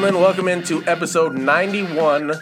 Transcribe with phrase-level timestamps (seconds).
[0.00, 2.32] gentlemen, welcome into episode 91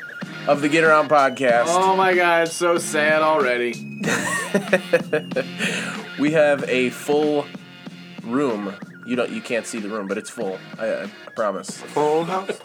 [0.47, 1.65] of the Get Around podcast.
[1.67, 3.75] Oh my god, it's so sad already.
[6.21, 7.47] We have a full
[8.23, 8.75] room.
[9.07, 10.59] You don't, you can't see the room, but it's full.
[10.79, 11.81] I, I promise.
[11.81, 12.61] Full house.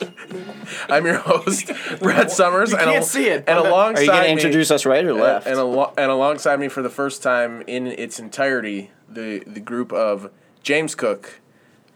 [0.90, 1.68] I'm your host,
[2.00, 4.32] Brett Sommers, You and can't al- see it, And alongside Are you going to me-
[4.34, 5.46] introduce us right or left?
[5.48, 9.91] And, alo- and alongside me for the first time in its entirety, the the group
[9.91, 10.30] of
[10.63, 11.40] James Cook,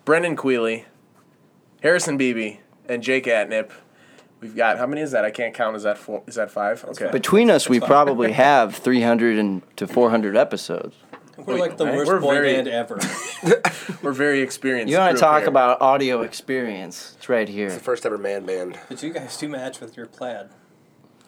[0.06, 0.86] Brendan Queely,
[1.82, 2.60] Harrison Beeby,
[2.90, 3.72] and Jake Atnip.
[4.40, 5.26] We've got how many is that?
[5.26, 5.76] I can't count.
[5.76, 6.24] Is that four?
[6.28, 6.84] Is that five?
[6.86, 7.10] Okay.
[7.12, 10.96] Between us, we probably have 300 and to 400 episodes.
[11.38, 11.96] We're like the Right?
[11.96, 13.00] worst We're boy very- band ever.
[14.02, 14.92] We're very experienced.
[14.92, 15.50] You want group to talk here.
[15.50, 17.14] about audio experience?
[17.18, 17.68] It's right here.
[17.68, 18.80] It's the first ever man band.
[18.90, 20.50] Did you guys do match with your plaid?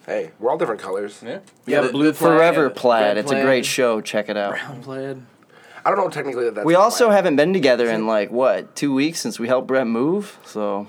[0.06, 1.20] Hey, we're all different colors.
[1.24, 3.16] Yeah, Yeah, the the- blue the plaid, Forever red Plaid.
[3.18, 4.00] It's a great show.
[4.00, 4.52] Check it out.
[4.52, 5.22] Brown plaid.
[5.84, 6.64] I don't know technically that that's.
[6.66, 7.16] We also black.
[7.16, 10.38] haven't been together in like what two weeks since we helped Brett move.
[10.44, 10.88] So,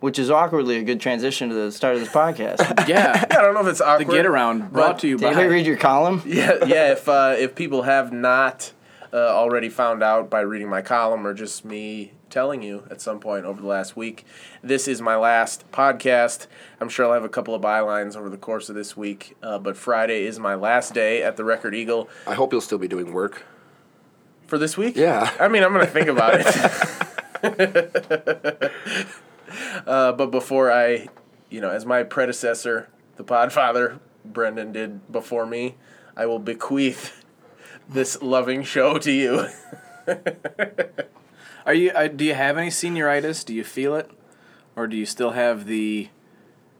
[0.00, 2.58] which is awkwardly a good transition to the start of this podcast.
[2.88, 4.08] Yeah, I don't know if it's awkward.
[4.08, 5.28] the get around brought to you Did by.
[5.30, 6.22] anybody read your column?
[6.24, 6.92] Yeah, yeah.
[6.92, 8.72] If uh, if people have not
[9.12, 13.18] uh, already found out by reading my column or just me telling you at some
[13.20, 14.24] point over the last week,
[14.62, 16.46] this is my last podcast.
[16.80, 19.58] I'm sure I'll have a couple of bylines over the course of this week, uh,
[19.58, 22.88] but Friday is my last day at the Record Eagle I hope you'll still be
[22.88, 23.44] doing work.
[24.46, 24.94] for this week.
[24.96, 25.30] Yeah.
[25.40, 26.40] I mean, I'm gonna think about
[27.42, 28.72] it.
[29.86, 31.08] uh, but before I,
[31.50, 35.76] you know, as my predecessor, the Podfather Brendan did before me,
[36.16, 37.24] I will bequeath
[37.88, 39.46] this loving show to you.
[41.66, 41.90] Are you?
[41.90, 43.44] Uh, do you have any senioritis?
[43.44, 44.10] Do you feel it,
[44.74, 46.08] or do you still have the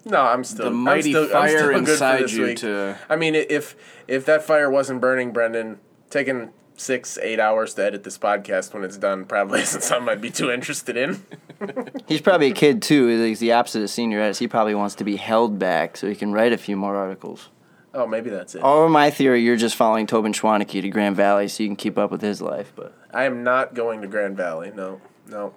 [0.06, 2.58] No, I'm still the mighty still- fire still good for inside you week.
[2.58, 2.96] to?
[3.08, 6.50] I mean, if if that fire wasn't burning, Brendan, taking
[6.80, 10.30] six eight hours to edit this podcast when it's done probably isn't something I'd be
[10.30, 11.22] too interested in.
[12.08, 13.08] He's probably a kid too.
[13.22, 14.38] He's the opposite of senioritis.
[14.38, 17.48] He probably wants to be held back so he can write a few more articles.
[17.94, 18.62] Oh, maybe that's it.
[18.62, 21.98] Or my theory, you're just following Tobin Schwaneke to Grand Valley so you can keep
[21.98, 22.72] up with his life.
[22.76, 24.70] But I am not going to Grand Valley.
[24.74, 25.54] No, no.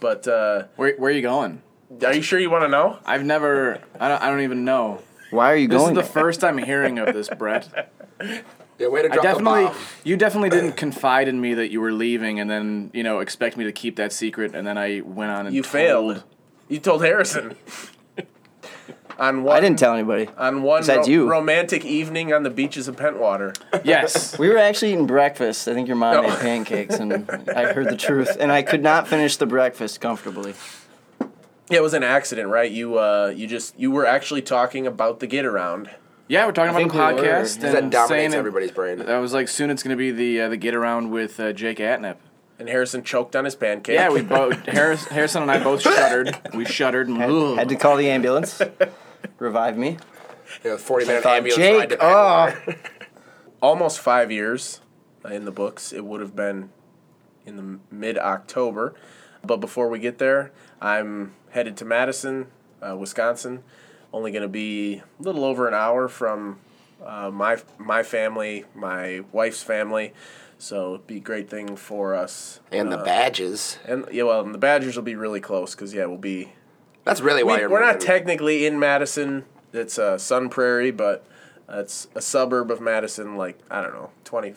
[0.00, 1.62] But uh, Where Where are you going?
[2.04, 2.98] are you sure you want to know?
[3.04, 3.80] I've never.
[4.00, 4.22] I don't.
[4.22, 5.02] I don't even know.
[5.30, 5.94] why are you going?
[5.94, 6.22] This is the there?
[6.24, 7.92] first I'm hearing of this, Brett.
[8.78, 9.64] Yeah, way to I definitely.
[9.64, 9.76] the bomb.
[10.04, 13.56] You definitely didn't confide in me that you were leaving, and then you know expect
[13.56, 16.24] me to keep that secret, and then I went on and You told- failed.
[16.68, 17.56] You told Harrison.
[19.18, 20.28] on one, I didn't tell anybody.
[20.36, 21.30] On one Besides ro- you.
[21.30, 23.56] romantic evening on the beaches of Pentwater.
[23.84, 24.38] Yes.
[24.38, 25.68] We were actually eating breakfast.
[25.68, 26.22] I think your mom No.
[26.28, 27.12] made pancakes, and
[27.54, 28.36] I heard the truth.
[28.38, 30.54] And I could not finish the breakfast comfortably.
[31.70, 32.70] Yeah, it was an accident, right?
[32.70, 35.90] You uh, you just you were actually talking about the get around.
[36.28, 37.28] Yeah, we're talking I about the think we were.
[37.28, 37.60] podcast.
[37.60, 39.00] That and dominates saying it- everybody's brain.
[39.02, 41.78] I was like, soon it's gonna be the uh, the get around with uh, Jake
[41.78, 42.16] Atnip.
[42.58, 43.94] And Harrison choked on his pancake.
[43.96, 46.36] Yeah, we both Harris, Harrison and I both shuddered.
[46.54, 48.62] We shuddered and Had, had to call the ambulance,
[49.38, 49.98] revive me.
[50.64, 52.74] Yeah, 40 minute thought, ambulance Jake, ride to oh.
[53.62, 54.80] Almost five years
[55.24, 55.92] uh, in the books.
[55.92, 56.70] It would have been
[57.44, 58.94] in the mid October.
[59.44, 60.50] But before we get there,
[60.80, 62.46] I'm headed to Madison,
[62.82, 63.62] uh, Wisconsin.
[64.16, 66.58] Only going to be a little over an hour from
[67.04, 70.14] uh, my my family, my wife's family.
[70.56, 72.60] So it'd be a great thing for us.
[72.72, 73.78] And the Uh, badges.
[73.84, 76.54] And yeah, well, and the Badgers will be really close because yeah, we'll be.
[77.04, 79.44] That's really why We, you're we're not technically in Madison.
[79.74, 81.26] It's uh, Sun Prairie, but
[81.68, 83.36] uh, it's a suburb of Madison.
[83.36, 84.54] Like I don't know, 20,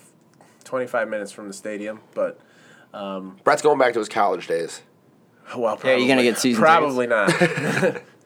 [0.64, 2.00] 25 minutes from the stadium.
[2.16, 2.40] But
[3.44, 4.84] Brett's going back to his college days.
[5.54, 7.30] well, probably, Yeah, you're gonna get season Probably not.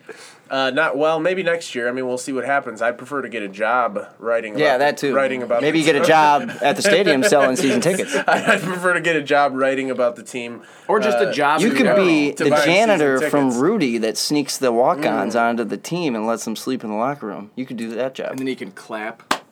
[0.53, 1.19] uh, not well.
[1.19, 1.90] Maybe next year.
[1.90, 2.80] I mean, we'll see what happens.
[2.80, 4.56] I'd prefer to get a job writing.
[4.56, 5.16] Yeah, about that too.
[5.16, 8.16] Writing about Maybe you get a job at the stadium selling season tickets.
[8.28, 10.62] I'd prefer to get a job writing about the team.
[10.88, 11.62] or just uh, a job.
[11.62, 13.44] You could be the janitor from.
[13.53, 17.28] Rudy that sneaks the walk-ons onto the team and lets them sleep in the locker
[17.28, 17.52] room.
[17.56, 19.44] You could do that job and then you can clap.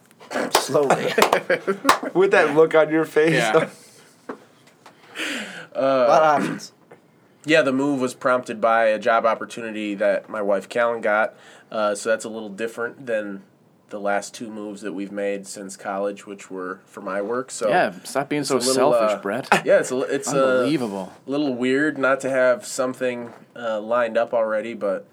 [0.53, 1.05] slowly.
[2.13, 3.33] With that look on your face.
[3.33, 3.69] Yeah.
[5.73, 6.73] a lot of options.
[7.45, 11.35] Yeah, the move was prompted by a job opportunity that my wife Callan got.
[11.71, 13.43] Uh, so that's a little different than
[13.89, 17.51] the last two moves that we've made since college, which were for my work.
[17.51, 19.47] So Yeah, stop being so little, selfish, uh, Brett.
[19.65, 21.11] yeah, it's a, it's unbelievable.
[21.25, 25.07] a little weird not to have something uh, lined up already, but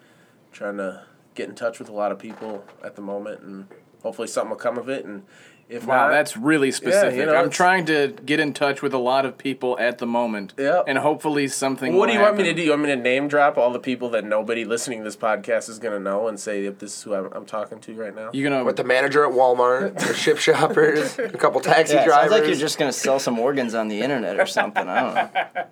[0.52, 1.02] trying to
[1.34, 3.66] get in touch with a lot of people at the moment, and
[4.02, 5.04] hopefully something will come of it.
[5.04, 5.24] And
[5.68, 7.26] If Wow, not, that's really specific.
[7.26, 10.54] know, I'm trying to get in touch with a lot of people at the moment.
[10.56, 10.84] Yep.
[10.86, 12.62] And hopefully something What will do you want me to do?
[12.62, 15.68] You want me to name drop all the people that nobody listening to this podcast
[15.68, 18.14] is going to know and say if this is who I'm, I'm talking to right
[18.14, 18.30] now?
[18.32, 22.06] You gonna With the manager at Walmart, the ship shoppers, a couple taxi Yeah, it
[22.06, 22.30] drivers.
[22.30, 24.88] sounds like you're just gonna sell some organs on the internet or something.
[24.88, 25.14] I don't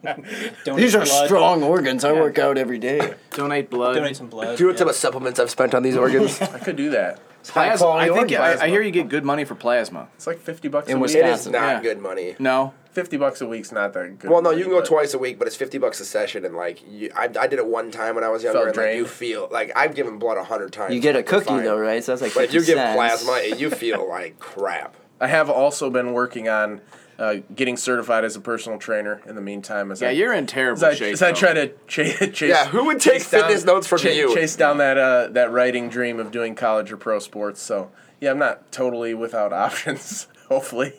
[0.04, 0.24] know.
[0.64, 1.26] Donate These are blood.
[1.26, 2.04] strong organs.
[2.04, 3.14] I work out every day.
[3.30, 3.94] donate blood?
[3.94, 4.58] Donate some blood.
[4.58, 4.78] Do you know yeah.
[4.78, 6.40] some of the supplements I've spent on these organs?
[6.42, 7.18] I could do that.
[7.52, 7.88] Plasma.
[7.90, 10.08] I think organ I, I hear you get good money for plasma.
[10.16, 11.10] It's like 50 bucks In a week.
[11.10, 11.52] it is Wisconsin.
[11.52, 11.82] not Yeah.
[11.82, 12.36] good money.
[12.38, 12.74] No.
[12.92, 14.30] 50 bucks a week's not that good.
[14.30, 16.46] Well, no, you can go but- twice a week, but it's fifty bucks a session,
[16.46, 18.76] and like you, I, I did it one time when I was younger, Felt and
[18.78, 18.98] like drained.
[19.00, 20.94] you feel like I've given blood a hundred times.
[20.94, 21.64] You get a and you're cookie fine.
[21.64, 22.02] though, right?
[22.02, 22.96] So that's like But if 50 you give cents.
[22.96, 24.96] plasma, you feel like crap.
[25.20, 26.80] I have also been working on
[27.18, 29.90] uh, getting certified as a personal trainer in the meantime.
[29.90, 31.12] As Yeah, I, you're in terrible as I, shape.
[31.14, 31.34] as I though.
[31.36, 32.42] try to chase, chase.
[32.50, 34.34] Yeah, who would take chase down- fitness notes from cha- you?
[34.34, 37.60] Chase down that uh, that writing dream of doing college or pro sports.
[37.62, 37.90] So
[38.20, 40.28] yeah, I'm not totally without options.
[40.48, 40.92] Hopefully,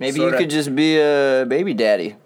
[0.00, 0.36] Maybe Sorta.
[0.36, 2.16] you could just be a baby daddy.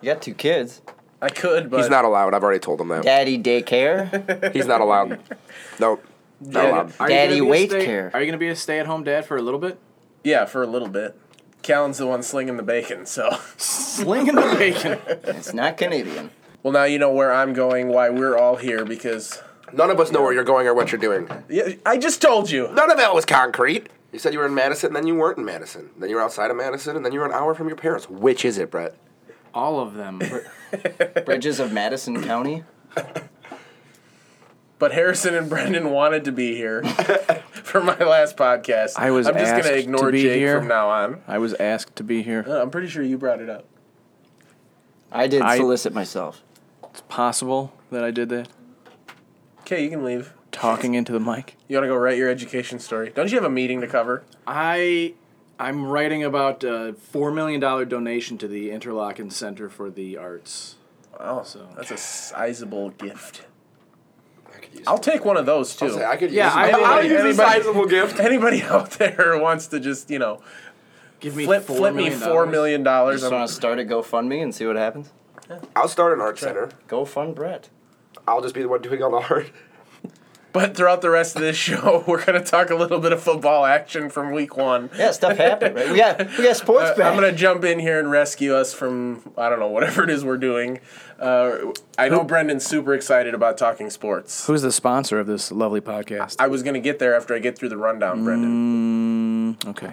[0.00, 0.80] You got two kids.
[1.22, 2.32] I could, but He's not allowed.
[2.32, 3.02] I've already told him that.
[3.02, 4.52] Daddy daycare.
[4.54, 5.20] He's not allowed.
[5.78, 6.02] Nope.
[6.40, 6.70] Not Yeah.
[6.70, 6.98] allowed.
[6.98, 8.10] Daddy gonna be a weight stay- care.
[8.14, 9.78] Are you gonna be a stay-at-home dad for a little bit?
[10.24, 11.14] Yeah, for a little bit.
[11.62, 13.38] Callan's the one slinging the bacon, so.
[13.56, 14.98] Slinging the bacon.
[15.24, 16.30] it's not Canadian.
[16.62, 19.42] Well, now you know where I'm going, why we're all here, because
[19.72, 21.28] None of us know where you're going or what you're doing.
[21.48, 22.70] yeah, I just told you.
[22.72, 23.88] None of that was concrete.
[24.12, 25.90] You said you were in Madison, and then you weren't in Madison.
[25.96, 28.10] Then you were outside of Madison, and then you were an hour from your parents.
[28.10, 28.96] Which is it, Brett?
[29.54, 30.20] All of them.
[31.24, 32.64] Bridges of Madison County.
[34.80, 36.82] But Harrison and Brendan wanted to be here
[37.52, 38.94] for my last podcast.
[38.96, 40.58] I was I'm just asked gonna to ignore be Jake here.
[40.58, 41.22] from now on.
[41.28, 42.44] I was asked to be here.
[42.48, 43.66] Uh, I'm pretty sure you brought it up.
[45.12, 46.42] I did I- solicit myself.
[46.90, 48.48] It's possible that I did that.
[49.60, 50.32] Okay, you can leave.
[50.50, 51.56] Talking into the mic.
[51.68, 53.10] You want to go write your education story?
[53.14, 54.24] Don't you have a meeting to cover?
[54.46, 55.14] I
[55.58, 60.76] I'm writing about a four million dollar donation to the Interlochen Center for the Arts.
[61.20, 63.46] Oh, so that's a sizable gift.
[64.70, 65.86] I could use I'll take one of those too.
[65.86, 68.20] I'll say, I could Yeah, use I- I'll Anybody- use a sizable gift.
[68.20, 70.40] Anybody out there wants to just you know
[71.20, 72.50] Give me flip flip me four million dollars.
[72.50, 73.20] million You dollars?
[73.20, 75.10] just want to start a GoFundMe and see what happens?
[75.76, 76.70] I'll start an art center.
[76.88, 77.68] Go fund Brett.
[78.26, 79.50] I'll just be the one doing all the art.
[80.52, 83.64] But throughout the rest of this show, we're gonna talk a little bit of football
[83.64, 84.90] action from week one.
[84.98, 85.90] Yeah, stuff happened, right?
[85.90, 87.06] We got we got sports Uh, back.
[87.06, 90.24] I'm gonna jump in here and rescue us from I don't know whatever it is
[90.24, 90.80] we're doing.
[91.18, 94.46] Uh, I know Brendan's super excited about talking sports.
[94.46, 96.36] Who's the sponsor of this lovely podcast?
[96.38, 99.54] I was gonna get there after I get through the rundown, Brendan.
[99.56, 99.90] Mm, okay.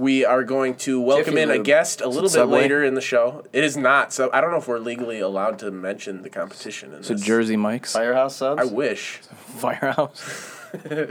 [0.00, 2.62] We are going to welcome Jiffy in a guest a little bit Subway?
[2.62, 3.44] later in the show.
[3.52, 6.94] It is not, so I don't know if we're legally allowed to mention the competition.
[6.94, 7.22] In So this.
[7.22, 8.62] Jersey Mike's Firehouse subs.
[8.62, 9.18] I wish.
[9.58, 10.56] Firehouse.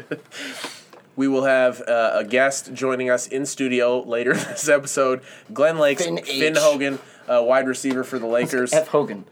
[1.15, 5.19] We will have uh, a guest joining us in studio later in this episode.
[5.51, 6.97] Glen Lake's, Finn Finn, Hogan,
[7.27, 8.71] uh, wide receiver for the Lakers.
[8.71, 9.25] F Hogan.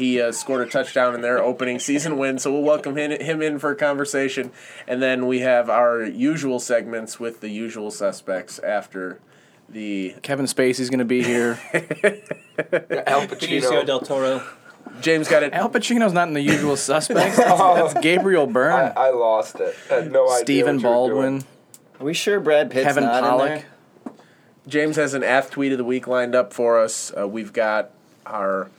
[0.00, 3.42] He uh, scored a touchdown in their opening season win, so we'll welcome him, him
[3.42, 4.50] in for a conversation.
[4.88, 9.20] And then we have our usual segments with the usual suspects after
[9.68, 10.14] the.
[10.22, 11.60] Kevin Spacey's gonna be here.
[11.74, 13.84] Al Benicio Pacino.
[13.84, 14.42] del Toro.
[15.02, 15.52] James got it.
[15.52, 17.36] Al Pacino's not in the usual suspects.
[17.36, 19.76] That's, that's Gabriel I, Byrne, I lost it.
[19.90, 20.44] I had no idea.
[20.44, 21.44] Stephen what you were Baldwin, doing.
[22.00, 23.48] Are we sure Brad Pitt's Kevin not in Pollock.
[23.48, 24.14] there?
[24.66, 27.12] James has an ath tweet of the week lined up for us.
[27.14, 27.90] Uh, we've got
[28.24, 28.70] our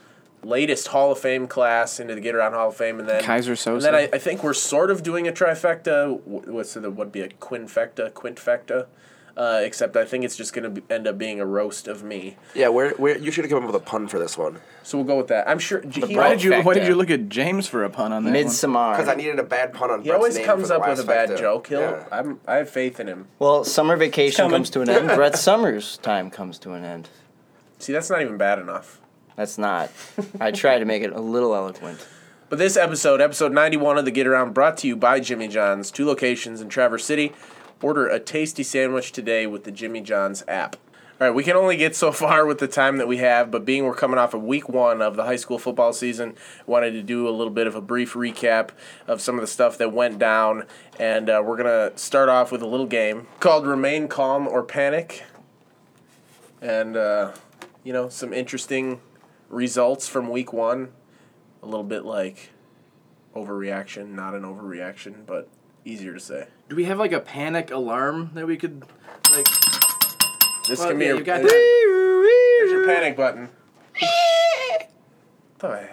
[0.42, 3.54] latest Hall of Fame class into the Get Around Hall of Fame, and then Kaiser
[3.70, 6.18] And then I, I think we're sort of doing a trifecta.
[6.24, 8.86] wh- What's the would be a quinfecta, quintfecta,
[9.36, 12.36] uh, except I think it's just going to end up being a roast of me.
[12.54, 14.58] Yeah, where, where you should have come up with a pun for this one.
[14.82, 15.48] So we'll go with that.
[15.48, 18.12] I'm sure he, why did you Why did you look at James for a pun
[18.12, 18.30] on that?
[18.34, 18.44] one?
[18.44, 18.92] Midsommar.
[18.96, 20.02] Because I needed a bad pun on.
[20.02, 21.38] he Brett's always name comes for up with a bad fecta.
[21.38, 21.66] joke.
[21.68, 22.04] He'll, Yeah.
[22.12, 23.26] I'm, I have faith in him.
[23.38, 25.06] well, summer vacation comes to an end.
[25.14, 27.08] Brett Sommers' time comes to an end.
[27.78, 28.98] See, that's not even bad enough.
[29.36, 29.90] That's not.
[30.40, 32.06] I try to make it a little eloquent.
[32.48, 35.90] But this episode, episode 91 of the Get Around, brought to you by Jimmy John's,
[35.90, 37.32] two locations in Traverse City.
[37.80, 40.76] Order a tasty sandwich today with the Jimmy John's app.
[41.22, 43.64] All right, we can only get so far with the time that we have, but
[43.64, 46.34] being we're coming off of week one of the high school football season,
[46.66, 48.70] wanted to do a little bit of a brief recap
[49.06, 50.64] of some of the stuff that went down.
[50.98, 55.22] And uh, we're to start off with a little game called Remain Calm or Panic.
[56.60, 57.32] And, uh,
[57.84, 59.00] you know, some interesting
[59.52, 60.88] results from week one
[61.62, 62.50] a little bit like
[63.36, 65.48] overreaction, not an overreaction, but
[65.84, 66.48] easier to say.
[66.68, 68.84] Do we have like a panic alarm that we could
[69.30, 69.46] like?
[70.68, 72.68] This Well, can be yeah, a, you got There's that.
[72.70, 73.48] your panic button.
[75.58, 75.88] the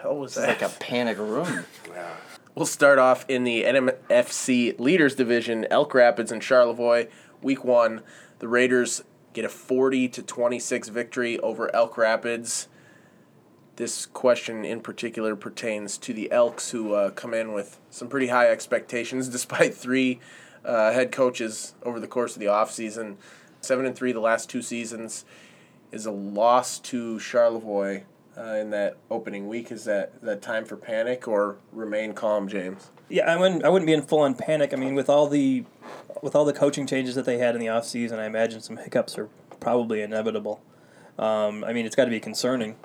[0.00, 0.60] hell was It's that?
[0.60, 1.64] like a panic room.
[1.88, 2.08] yeah.
[2.54, 5.66] We'll start off in the NMFC Leaders Division.
[5.70, 7.06] Elk Rapids and Charlevoix
[7.40, 8.02] Week one,
[8.40, 9.02] the Raiders
[9.32, 12.68] get a 40 to 26 victory over Elk Rapids.
[13.76, 18.28] This question in particular pertains to the Elks, who uh, come in with some pretty
[18.28, 20.20] high expectations despite three
[20.64, 23.16] uh, head coaches over the course of the offseason.
[23.60, 25.24] Seven and three the last two seasons
[25.90, 28.04] is a loss to Charlevoix
[28.36, 29.70] uh, in that opening week.
[29.72, 32.90] Is that that time for panic or remain calm, James?
[33.08, 33.64] Yeah, I wouldn't.
[33.64, 34.72] I wouldn't be in full on panic.
[34.72, 35.64] I mean, with all the,
[36.22, 38.76] with all the coaching changes that they had in the off season, I imagine some
[38.78, 39.28] hiccups are
[39.60, 40.60] probably inevitable.
[41.18, 42.76] Um, I mean, it's got to be concerning,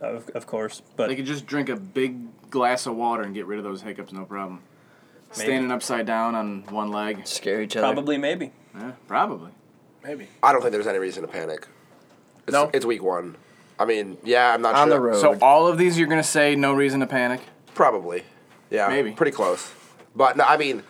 [0.00, 0.82] of, of course.
[0.96, 3.82] But They could just drink a big glass of water and get rid of those
[3.82, 4.62] hiccups, no problem.
[5.30, 7.26] Standing upside down on one leg.
[7.26, 7.86] Scare each other.
[7.86, 8.52] probably, maybe.
[8.74, 9.52] Yeah, probably.
[10.04, 10.26] Maybe.
[10.42, 11.66] I don't think there's any reason to panic.
[12.46, 12.68] It's, No?
[12.74, 13.36] it's week one.
[13.82, 14.94] I mean, yeah, I'm not On sure.
[14.96, 15.20] the road.
[15.20, 17.40] So all of these, you're gonna say no reason to panic.
[17.74, 18.22] Probably.
[18.70, 18.88] Yeah.
[18.88, 19.12] Maybe.
[19.12, 19.72] Pretty close.
[20.14, 20.82] But no, I mean,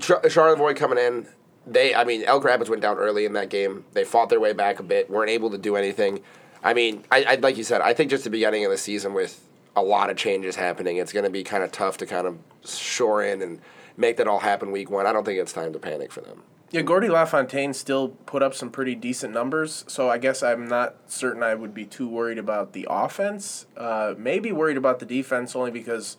[0.00, 1.28] Char- Charlevoix coming in,
[1.66, 3.84] they, I mean, Elk Rapids went down early in that game.
[3.92, 6.20] They fought their way back a bit, weren't able to do anything.
[6.62, 9.14] I mean, I, I like you said, I think just the beginning of the season
[9.14, 9.42] with
[9.76, 12.38] a lot of changes happening, it's going to be kind of tough to kind of
[12.64, 13.60] shore in and
[13.96, 15.06] make that all happen week one.
[15.06, 16.42] I don't think it's time to panic for them.
[16.72, 20.96] Yeah, Gordy LaFontaine still put up some pretty decent numbers, so I guess I'm not
[21.06, 23.66] certain I would be too worried about the offense.
[23.76, 26.16] Uh, maybe worried about the defense only because,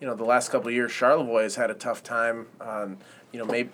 [0.00, 2.46] you know, the last couple of years Charlevoix has had a tough time.
[2.60, 2.98] Um,
[3.32, 3.70] you know, maybe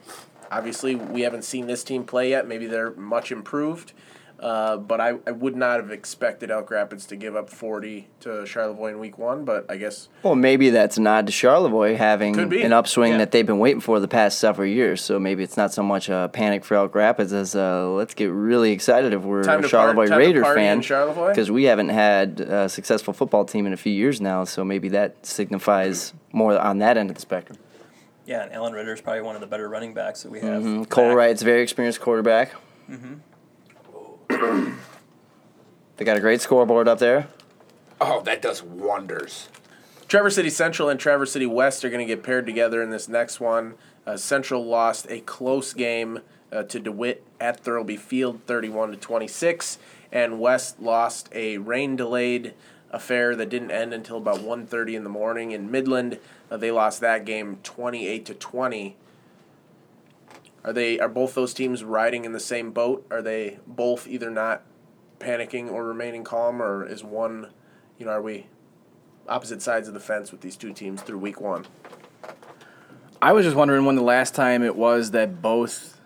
[0.51, 2.47] obviously we haven't seen this team play yet.
[2.47, 3.95] Maybe they're much improved.
[4.41, 8.47] Uh, but I, I would not have expected Elk Rapids to give up 40 to
[8.47, 12.39] Charlevoix in week one, but I guess Well, maybe that's a nod to Charlevoix having
[12.39, 13.19] an upswing Yeah.
[13.19, 15.03] that they've been waiting for the past several years.
[15.03, 18.31] So maybe it's not so much a panic for Elk Rapids as uh, let's get
[18.33, 21.91] really excited if we're Time a Charlevoix time to Raider party fan because we haven't
[21.91, 24.45] had a successful football team in a few years now.
[24.45, 27.59] So maybe that signifies more on that end of the spectrum.
[28.25, 30.63] Yeah, and Alan Ritter is probably one of the better running backs that we have.
[30.63, 30.89] Mhm.
[30.89, 31.15] Cole.
[31.15, 32.53] Wright's a very experienced quarterback.
[35.97, 37.29] They got a great scoreboard up there.
[38.01, 39.49] Oh, that does wonders.
[40.09, 43.09] Traverse City Central and Traverse City West are going to get paired together in this
[43.09, 43.75] next one.
[44.07, 46.21] Uh, Central lost a close game
[46.51, 49.79] uh, to DeWitt at Thirlby Field, 31 to 26,
[50.11, 52.55] and West lost a rain-delayed
[52.91, 56.19] affair that didn't end until about 1:30 in the morning in Midland.
[56.51, 58.97] Uh, they lost that game 28 to 20.
[60.65, 63.07] Are they are both those teams riding in the same boat?
[63.11, 64.63] Are they both either not
[65.19, 67.49] panicking or remaining calm, or is one,
[67.99, 68.47] you know, are we
[69.31, 71.65] opposite sides of the fence with these two teams through week one.
[73.23, 76.01] I was just wondering when the last time it was that both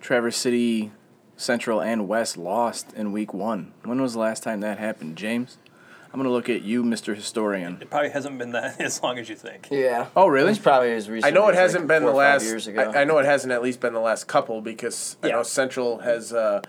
[0.00, 0.92] Traverse City
[1.36, 3.72] Central and West lost in week one.
[3.84, 5.58] When was the last time that happened, James?
[6.12, 7.14] I'm gonna look at you, Mr.
[7.14, 7.78] Historian.
[7.80, 9.68] It probably hasn't been that as long as you think.
[9.70, 10.06] Yeah.
[10.16, 10.50] Oh, really?
[10.50, 11.30] It's probably as recent.
[11.30, 12.44] I know it as, hasn't like, been the last.
[12.44, 12.92] years ago.
[12.94, 15.98] I, I know it hasn't at least been the last couple because I know Central
[15.98, 16.62] has uh,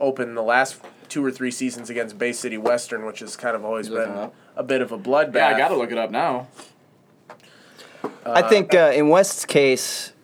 [0.00, 3.64] opened the last two or three seasons against Bay City Western, which has kind of
[3.64, 4.34] always been up?
[4.56, 5.34] a bit of a bloodbath.
[5.34, 6.48] Yeah, I gotta look it up now.
[8.24, 10.17] I think uh, in West's case, y-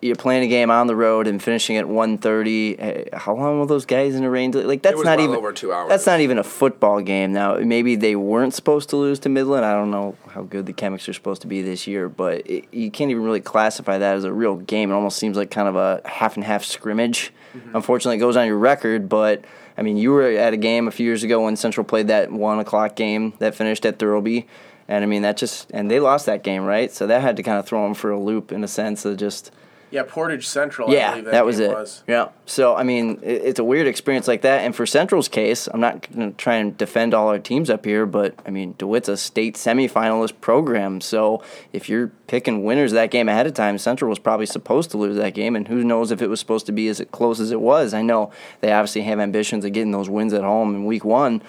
[0.00, 3.12] you're playing a game on the road and finishing at 1:30.
[3.14, 4.50] uh, How long were those guys in the rain?
[4.52, 5.88] Like that's not well even over two hours.
[5.88, 7.32] That's not even a football game.
[7.32, 9.64] Now maybe they weren't supposed to lose to Midland.
[9.64, 12.66] I don't know how good the Chemics are supposed to be this year, but it,
[12.72, 14.90] you can't even really classify that as a real game.
[14.90, 17.32] It almost seems like kind of a half and half scrimmage.
[17.72, 19.44] Unfortunately, it goes on your record, but.
[19.76, 22.30] I mean, you were at a game a few years ago when Central played that
[22.30, 24.46] one o'clock game that finished at Thirlby,
[24.86, 26.92] and I mean that just and they lost that game, right?
[26.92, 29.16] So that had to kind of throw them for a loop in a sense of
[29.16, 29.50] just
[29.94, 30.90] Yeah, Portage Central.
[30.90, 31.70] I yeah, believe that, that, was it.
[31.70, 32.02] Was.
[32.08, 32.30] Yeah.
[32.46, 34.62] So I mean, it, it's a weird experience like that.
[34.62, 37.84] And for Central's case, I'm not going to try and defend all our teams up
[37.84, 41.00] here, but I mean, Dewitt's a state semifinalist program.
[41.00, 44.90] So if you're picking winners of that game ahead of time, Central was probably supposed
[44.90, 47.38] to lose that game, and who knows if it was supposed to be as close
[47.38, 47.94] as it was.
[47.94, 48.32] I know
[48.62, 51.40] they obviously have ambitions of getting those wins at home in Week One.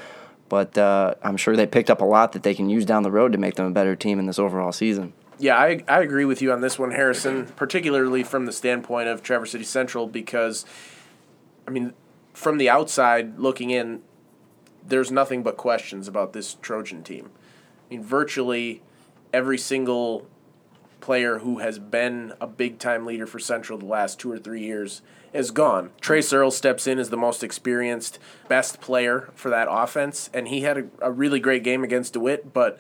[0.48, 3.10] But uh, I'm sure they picked up a lot that they can use down the
[3.10, 5.14] road to make them a better team in this overall season.
[5.38, 9.22] Yeah, I, I agree with you on this one, Harrison, particularly from the standpoint of
[9.22, 10.66] Traverse City Central, because,
[11.68, 11.94] I mean,
[12.34, 14.02] from the outside looking in,
[14.88, 17.32] there's nothing but questions about this Trojan team.
[17.90, 18.82] I mean, virtually
[19.34, 20.28] every single
[21.02, 24.62] player who has been a big time leader for Central the last two or three
[24.62, 25.02] years
[25.34, 25.92] is gone.
[26.00, 30.62] Trace Earl steps in as the most experienced, best player for that offense, and he
[30.62, 32.80] had a, a really great game against DeWitt, but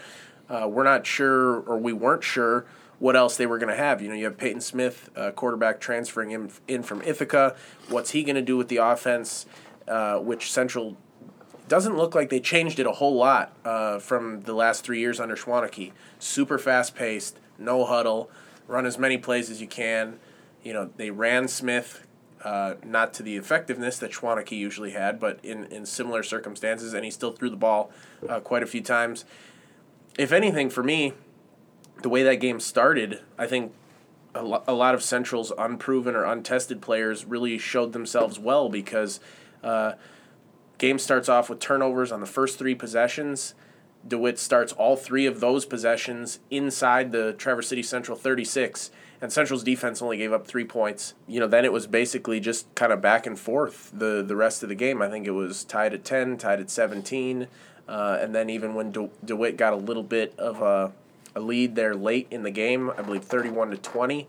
[0.50, 2.66] uh, we're not sure, or we weren't sure,
[3.00, 4.02] what else they were going to have.
[4.02, 7.56] You know, you have Peyton Smith, uh, quarterback, transferring him in from Ithaca.
[7.90, 9.46] What's he going to do with the offense,
[9.88, 10.98] uh, which Central
[11.68, 15.20] doesn't look like they changed it a whole lot uh, from the last three years
[15.20, 15.92] under Schwaneke.
[16.20, 18.30] Super fast paced, no huddle,
[18.68, 20.20] run as many plays as you can.
[20.64, 22.02] You know, they ran Smith
[22.46, 27.04] Uh, not to the effectiveness that Schwaneke usually had, but in, in similar circumstances, and
[27.04, 27.90] he still threw the ball
[28.30, 29.25] uh, quite a few times.
[30.17, 31.13] If anything, for me,
[32.01, 33.74] the way that game started, I think
[34.34, 39.19] a, lo- a lot of Central's unproven or untested players really showed themselves well because
[39.63, 39.93] uh,
[40.77, 43.55] game starts off with turnovers on the first three possessions.
[44.07, 49.63] DeWitt starts all three of those possessions inside the Traverse City Central 36, and Central's
[49.63, 51.15] defense only gave up three points.
[51.27, 54.62] You know, then it was basically just kind of back and forth the, the rest
[54.62, 55.01] of the game.
[55.01, 57.48] I think it was tied at 10, tied at 17,
[57.88, 60.92] uh, and then even when De- DeWitt got a little bit of a,
[61.36, 64.27] a lead there late in the game, I believe 31 to 20.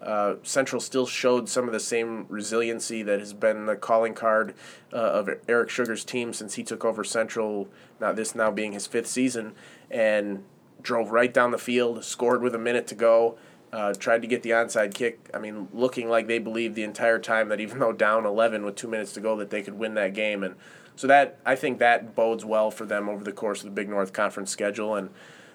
[0.00, 4.54] Uh, Central still showed some of the same resiliency that has been the calling card
[4.92, 7.68] uh, of Eric Sugar's team since he took over Central.
[8.00, 9.54] Now this now being his fifth season,
[9.90, 10.44] and
[10.82, 13.38] drove right down the field, scored with a minute to go,
[13.72, 15.30] uh, tried to get the onside kick.
[15.32, 18.76] I mean, looking like they believed the entire time that even though down eleven with
[18.76, 20.56] two minutes to go, that they could win that game, and
[20.96, 23.88] so that I think that bodes well for them over the course of the Big
[23.88, 25.10] North Conference schedule, and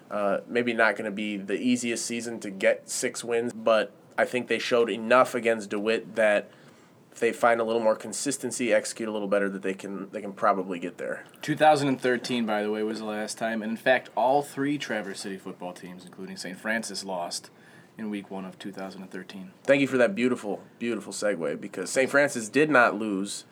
[0.10, 4.26] uh, maybe not going to be the easiest season to get six wins, but I
[4.26, 6.52] think they showed enough against DeWitt that
[7.12, 10.22] if they find a little more consistency, execute a little better, that they can they
[10.22, 11.26] can probably get there.
[11.42, 15.38] 2013, by the way, was the last time, and in fact, all three Traverse City
[15.38, 16.58] football teams, including St.
[16.58, 17.50] Francis, lost
[17.98, 19.52] in Week One of 2013.
[19.64, 22.10] Thank you for that beautiful, beautiful segue because St.
[22.10, 23.46] Francis did not lose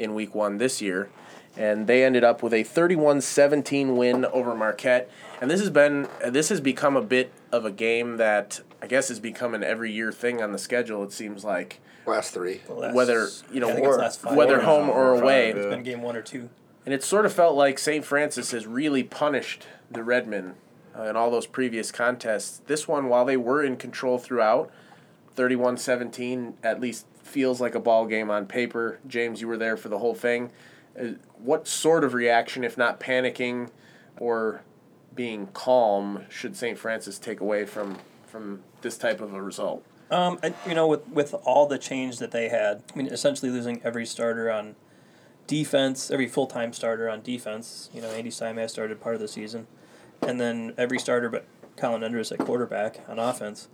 [0.00, 1.10] in week one this year,
[1.56, 5.10] and they ended up with a 31 17 win over Marquette.
[5.40, 9.08] And this has been, this has become a bit of a game that I guess
[9.08, 11.80] has become an every year thing on the schedule, it seems like.
[12.06, 12.60] Last three.
[12.66, 15.48] Whether, you know, I think it's or- whether Four home now, or five, away.
[15.50, 15.56] yeah.
[15.56, 16.48] It's been game one or two.
[16.86, 18.04] And it sort of felt like St.
[18.04, 20.54] Francis has really punished the Redmen
[20.98, 22.62] uh, in all those previous contests.
[22.66, 24.70] This one, while they were in control throughout,
[25.34, 28.98] 31 17 at least feels like a ball game on paper.
[29.06, 30.50] James, you were there for the whole thing.
[31.00, 33.70] Uh, what sort of reaction, if not panicking
[34.18, 34.62] or
[35.14, 36.78] being calm, should St.
[36.78, 39.84] Francis take away from, from this type of a result?
[40.10, 43.80] Um, you know, with with all the change that they had, I mean, essentially losing
[43.84, 44.74] every starter on
[45.46, 47.90] defense, every full time starter on defense.
[47.94, 49.68] You know, Andy Simon started part of the season,
[50.26, 51.44] and then every starter but
[51.76, 53.68] Colin Enders at quarterback on offense.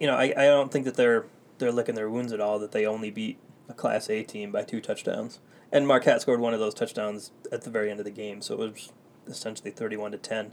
[0.00, 1.26] You know, I, I don't think that they're
[1.58, 4.62] they're licking their wounds at all that they only beat a Class A team by
[4.62, 5.38] two touchdowns.
[5.70, 8.54] And Marquette scored one of those touchdowns at the very end of the game, so
[8.54, 8.92] it was
[9.26, 10.52] essentially thirty one to ten.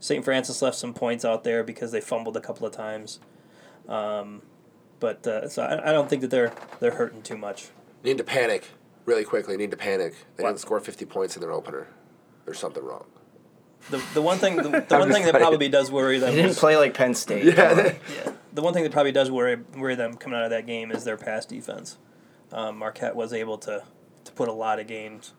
[0.00, 0.24] St.
[0.24, 3.20] Francis left some points out there because they fumbled a couple of times.
[3.88, 4.42] Um,
[4.98, 7.68] but uh, so I, I don't think that they're they're hurting too much.
[8.04, 8.68] Need to panic
[9.06, 9.56] really quickly.
[9.56, 10.14] Need to panic.
[10.36, 10.50] They What?
[10.50, 11.88] didn't score 50 points in their opener.
[12.44, 13.06] There's something wrong.
[13.90, 16.50] The, the one thing the, the one thing that probably does worry them They didn't
[16.52, 17.44] is- play like Penn State.
[17.46, 17.94] Yeah.
[18.26, 20.90] yeah, the one thing that probably does worry worry them coming out of that game
[20.90, 21.98] is their pass defense.
[22.52, 23.84] Um, Marquette was able to
[24.24, 25.32] to put a lot of games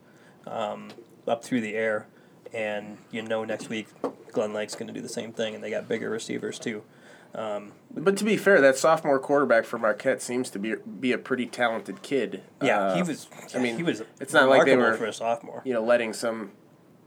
[0.48, 0.90] um,
[1.28, 2.08] up through the air,
[2.54, 3.88] and you know next week
[4.32, 6.84] Glen Lake's going to do the same thing, and they got bigger receivers too.
[7.34, 11.18] Um, But to be fair, that sophomore quarterback for Marquette seems to be be a
[11.18, 12.44] pretty talented kid.
[12.62, 13.28] yeah, he Uh, was.
[13.56, 14.04] I mean, he was.
[14.20, 15.62] it's not like they were- for a sophomore.
[15.64, 16.52] you know, letting some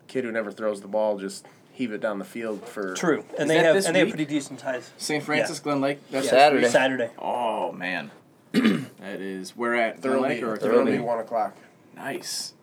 [0.07, 3.50] kid who never throws the ball just heave it down the field for True, and
[3.50, 4.14] they that have this and they have week?
[4.16, 4.90] pretty decent ties.
[4.96, 5.22] St.
[5.22, 5.98] Francis, Glen Lake.
[6.10, 6.68] That's Yeah, Saturday.
[6.68, 7.10] Saturday.
[7.18, 8.10] Oh man,
[8.52, 11.00] that is where at Glen Thoroughly, Lake or thoroughly Thurley.
[11.04, 11.56] one o'clock.
[11.96, 12.54] Nice.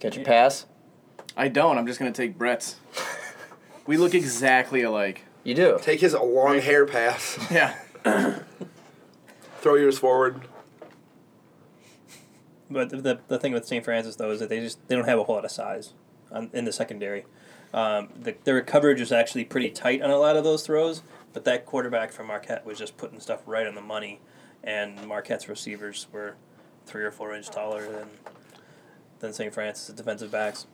[0.00, 0.66] Catch a pass.
[1.36, 1.78] I don't.
[1.78, 2.76] I'm just gonna take Brett's.
[3.86, 5.22] We look exactly alike.
[5.44, 5.78] You do.
[5.82, 7.38] Take his long hair pass.
[7.50, 7.74] Yeah.
[9.60, 10.42] Throw yours forward.
[12.70, 13.84] But the, the, the thing with St.
[13.84, 15.92] Francis though is that they just they don't have a whole lot of size
[16.34, 17.24] on, in the secondary.
[17.72, 21.44] Um, the, their coverage is actually pretty tight on a lot of those throws, but
[21.44, 24.20] that quarterback from Marquette was just putting stuff right on the money,
[24.62, 26.36] and Marquette's receivers were
[26.86, 28.08] three or four inches taller than
[29.20, 29.54] than St.
[29.54, 30.66] Francis' defensive backs.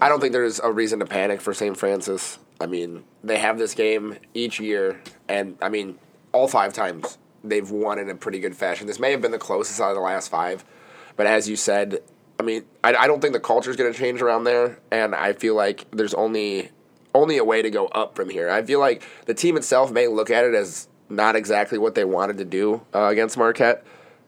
[0.00, 1.76] I don't think there's a reason to panic for St.
[1.76, 2.38] Francis.
[2.60, 5.98] I mean, they have this game each year, and I mean,
[6.32, 8.86] all five times they've won in a pretty good fashion.
[8.86, 10.64] This may have been the closest out of the last five,
[11.16, 12.00] but as you said,
[12.40, 15.14] I mean, I, I don't think the culture is going to change around there, and
[15.14, 16.70] I feel like there's only
[17.14, 18.48] only a way to go up from here.
[18.48, 22.04] I feel like the team itself may look at it as not exactly what they
[22.06, 23.84] wanted to do uh, against Marquette,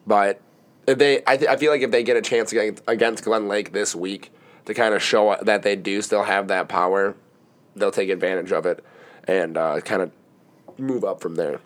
[0.07, 0.43] but
[0.87, 3.49] if they, I, th- I feel like if they get a chance against, against Glen
[3.49, 4.31] Lake this week
[4.67, 7.17] to kind of show that they do still have that power,
[7.77, 8.85] they'll take advantage of it
[9.27, 10.11] and uh, kind of
[10.77, 11.61] move up from there.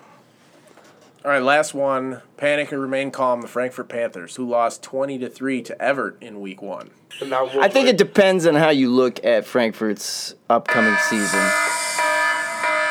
[1.27, 2.23] All right, last one.
[2.37, 3.41] Panic and remain calm.
[3.41, 6.91] The Frankfurt Panthers, who lost twenty to three to Everett in Week One.
[7.21, 11.41] I think it depends on how you look at Frankfurt's upcoming season.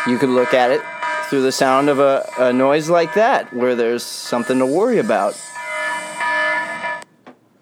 [0.05, 0.81] You could look at it
[1.29, 5.41] through the sound of a, a noise like that where there's something to worry about.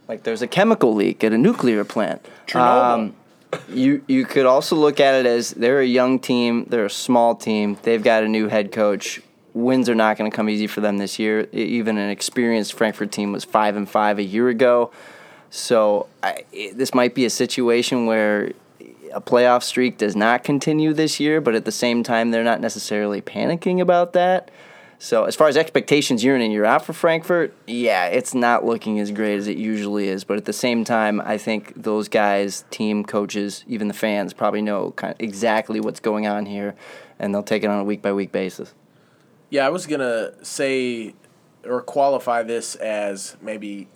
[0.07, 2.25] Like there's a chemical leak at a nuclear plant.
[2.55, 3.15] Um,
[3.69, 7.35] you you could also look at it as they're a young team, they're a small
[7.35, 9.21] team, they've got a new head coach.
[9.53, 11.47] Wins are not going to come easy for them this year.
[11.51, 14.91] Even an experienced Frankfurt team was five and five a year ago.
[15.49, 18.53] So I, this might be a situation where
[19.13, 22.59] a playoff streak does not continue this year, but at the same time, they're not
[22.59, 24.49] necessarily panicking about that.
[24.97, 28.65] So as far as expectations year in and year out for Frankfurt, yeah, it's not
[28.65, 30.23] looking as great as it usually is.
[30.23, 34.61] But at the same time, I think those guys, team coaches, even the fans, probably
[34.61, 36.73] know kind of exactly what's going on here,
[37.19, 38.73] and they'll take it on a week by week basis.
[39.53, 41.13] Yeah, I was gonna say
[41.63, 43.87] or qualify this as maybe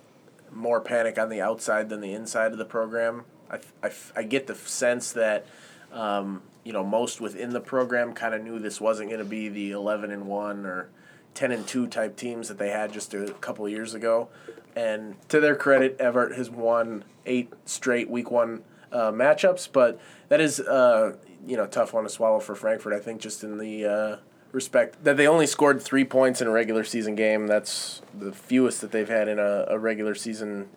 [0.52, 3.24] more panic on the outside than the inside of the program.
[3.50, 5.46] I, I, I get the sense that
[5.92, 9.48] um, you know most within the program kind of knew this wasn't going to be
[9.48, 10.90] the eleven and one or
[11.34, 14.28] ten and two type teams that they had just a couple years ago.
[14.76, 20.40] And to their credit, Everett has won eight straight week one uh, matchups, but that
[20.40, 22.92] is uh, you know tough one to swallow for Frankfurt.
[22.92, 24.16] I think just in the uh,
[24.52, 27.46] respect that they only scored three points in a regular season game.
[27.46, 30.68] That's the fewest that they've had in a, a regular season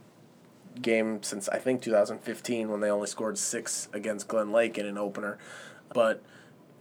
[0.81, 4.97] game since I think 2015 when they only scored six against Glen Lake in an
[4.97, 5.38] opener.
[5.93, 6.21] But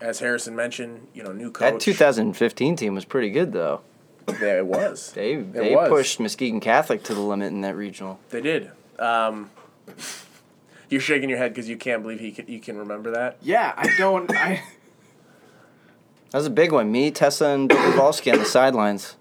[0.00, 1.72] as Harrison mentioned, you know, new coach.
[1.72, 3.83] That 2015 team was pretty good, though.
[4.40, 5.12] Yeah, it was.
[5.12, 5.88] They It they was.
[5.88, 8.20] pushed Muskegon Catholic to the limit in that regional.
[8.31, 8.70] They did.
[8.98, 9.50] Um,
[10.88, 13.38] you're shaking your head because you can't believe he can, you can remember that.
[13.42, 14.31] Yeah, I don't.
[14.35, 14.62] I
[16.31, 16.93] That was a big one.
[16.93, 19.16] Me, Tessa, and Dobrovolsky on the sidelines.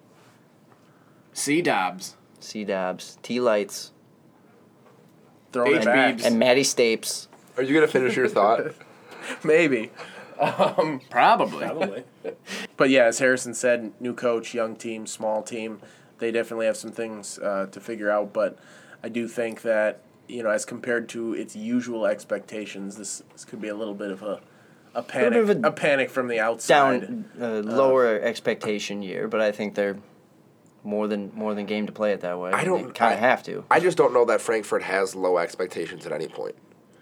[1.34, 2.16] C Dobbs.
[2.40, 3.92] C Dabs, T Lights,
[5.52, 6.24] Throwing it back.
[6.24, 7.28] And Maddie Stapes.
[7.58, 8.74] Are you gonna finish your thought?
[9.44, 9.92] Maybe.
[10.38, 11.00] Probably.
[11.10, 12.04] Probably.
[12.78, 15.82] But yeah, as Harrison said, new coach, young team, small team.
[16.20, 18.32] They definitely have some things uh, to figure out.
[18.32, 18.58] But
[19.04, 23.60] I do think that you know, as compared to its usual expectations, this, this could
[23.60, 24.40] be a little bit of a
[24.96, 27.02] a panic, of a, a panic from the outside.
[27.02, 29.98] Down, uh, lower expectation year, but I think they're
[30.84, 32.52] more than more than game to play it that way.
[32.52, 33.66] I don't- kind I- of have to.
[33.70, 36.56] I just don't know that Frankfurt has low expectations at any point.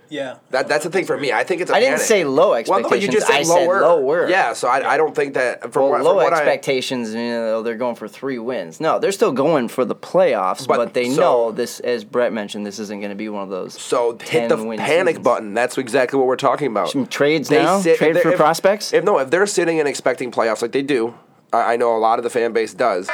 [0.09, 0.37] Yeah.
[0.51, 1.31] That that's the thing for me.
[1.31, 1.71] I think it's.
[1.71, 2.89] I I didn't say low expectations.
[2.91, 3.81] Well, no, you just said I said lower.
[3.81, 4.29] lower.
[4.29, 7.13] Yeah, so I, I don't think that from Well, what, low from what I- expectations,
[7.13, 8.79] you know, they're going for three wins.
[8.79, 12.31] No, they're still going for the playoffs, But- but, they so- know this, as Brett
[12.33, 13.73] mentioned, this isn't going to be one of those.
[13.79, 15.23] So hit the 10-win panic seasons.
[15.23, 15.53] button.
[15.53, 16.89] That's exactly what we're talking about.
[16.89, 17.79] Some trades They now?
[17.79, 18.93] sit- Trade for if- prospects?
[18.93, 21.13] If no, if they're sitting and expecting playoffs like they do,
[21.51, 23.09] I, I know a lot of the fan base does.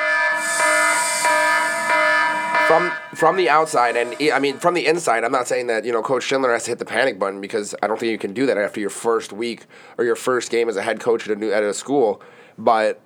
[2.67, 5.91] From from the outside, and I mean from the inside, I'm not saying that you
[5.91, 8.33] know Coach Schindler has to hit the panic button because I don't think you can
[8.33, 9.65] do that after your first week
[9.97, 12.21] or your first game as a head coach at a new at a school.
[12.57, 13.01] But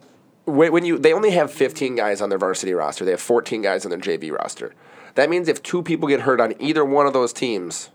[0.46, 3.62] when, when you they only have 15 guys on their varsity roster, they have 14
[3.62, 4.74] guys on their JV roster.
[5.15, 7.89] That means if two people get hurt on either one of those teams,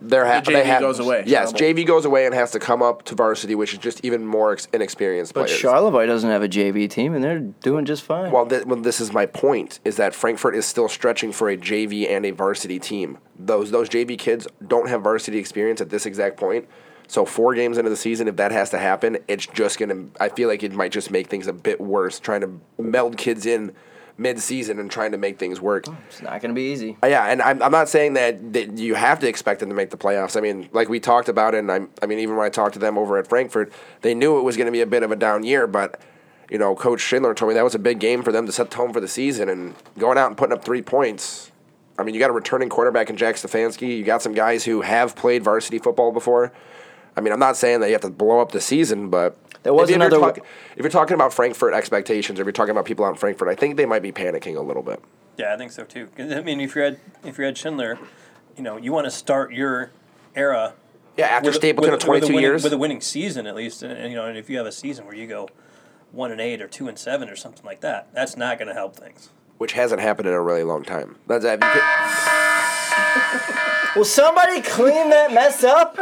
[0.00, 1.24] they're ha- The they JV have, goes away.
[1.26, 1.66] Yes, Trouble.
[1.74, 4.52] JV goes away and has to come up to varsity, which is just even more
[4.52, 5.60] ex- inexperienced But players.
[5.60, 8.30] Charlevoix doesn't have a JV team, and they're doing just fine.
[8.30, 11.56] well, th- well, this is my point: is that Frankfurt is still stretching for a
[11.56, 13.18] JV and a varsity team.
[13.38, 16.66] Those those JV kids don't have varsity experience at this exact point.
[17.08, 20.06] So four games into the season, if that has to happen, it's just gonna.
[20.20, 23.46] I feel like it might just make things a bit worse trying to meld kids
[23.46, 23.72] in
[24.20, 25.86] mid-season and trying to make things work.
[26.06, 26.96] it's not going to be easy.
[27.02, 29.74] Uh, Yeah, and I'm, I'm not saying that, that you have to expect them to
[29.74, 30.36] make the playoffs.
[30.36, 32.74] I mean, like we talked about, it, and I'm, I mean, even when I talked
[32.74, 35.10] to them over at Frankfurt, they knew it was going to be a bit of
[35.10, 36.00] a down year, but,
[36.50, 38.70] you know, Coach Schindler told me that was a big game for them to set
[38.70, 41.50] the tone for the season, and going out and putting up three points.
[41.98, 43.96] I mean, you got a returning quarterback in Jack Stefanski.
[43.96, 46.52] You got some guys who have played varsity football before.
[47.16, 49.74] I mean, I'm not saying that you have to blow up the season, but There
[49.74, 50.38] was if, you're another- talk-
[50.76, 53.48] if you're talking about Frankfurt expectations, or if you're talking about people out in Frankfurt,
[53.48, 55.00] I think they might be panicking a little bit.
[55.36, 56.08] Yeah, I think so too.
[56.18, 57.98] I mean, if you had if you're at Schindler,
[58.56, 59.90] you know, you want to start your
[60.36, 60.74] era
[61.16, 62.62] Yeah, after with Stapleton with of a- with 22 winning- years.
[62.64, 64.72] with a winning season at least, and, and, you know, and if you have a
[64.72, 65.48] season where you go
[66.12, 68.74] one and eight or two and seven or something like that, that's not going to
[68.74, 69.30] help things.
[69.58, 71.16] which hasn't happened in a really long time.
[71.26, 72.49] That's if you could-
[73.96, 75.96] Will somebody clean that mess up?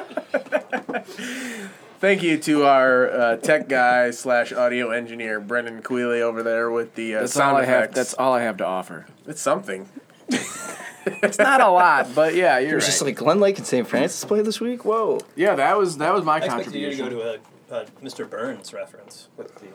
[2.01, 6.95] Thank you to our uh, tech guy slash audio engineer Brendan Queeley over there with
[6.95, 7.79] the uh, That's sound all I have.
[7.85, 7.95] effects.
[7.97, 9.07] That's all I have to offer.
[9.27, 9.89] it's something.
[10.31, 12.91] It's not a lot, but yeah, you're It was right.
[12.91, 13.87] just like Glen Lake and St.
[13.89, 14.85] Francis play this week.
[14.85, 15.19] Whoa!
[15.35, 17.19] yeah, that was that was my I expected you to contribution.
[17.19, 17.39] go
[17.71, 18.29] to a, a Mr.
[18.29, 19.69] Burns reference with the,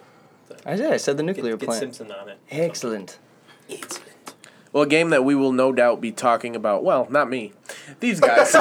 [0.54, 0.92] the I did.
[0.94, 1.80] I said the nuclear get, get plant.
[1.82, 2.38] Simpson on it.
[2.52, 3.18] Excellent.
[4.74, 6.84] Well, a game that we will no doubt be talking about.
[6.84, 7.54] Well, not me,
[8.00, 8.54] these guys.
[8.56, 8.60] a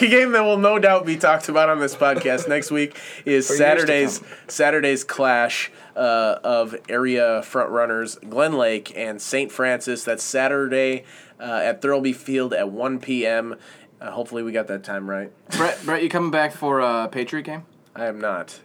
[0.00, 3.52] game that will no doubt be talked about on this podcast next week is to
[3.52, 4.22] Saturday's.
[4.48, 9.52] Saturday's clash uh, of area frontrunners Glen Lake and St.
[9.52, 10.02] Francis.
[10.02, 11.04] That's Saturday
[11.38, 13.56] uh, at Thirlby Field at 1 p.m.
[14.00, 15.30] Uh, hopefully, we got that time right.
[15.50, 17.64] Brett, Brett, you coming back for a Patriot game?
[17.94, 18.60] I am not.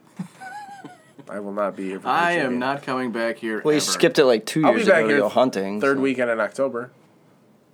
[1.29, 1.99] I will not be here.
[1.99, 3.61] For I am not coming back here.
[3.63, 3.85] Well, you ever.
[3.85, 5.81] skipped it like 2 I'll years be back ago to here go hunting.
[5.81, 6.91] Third so- weekend in October,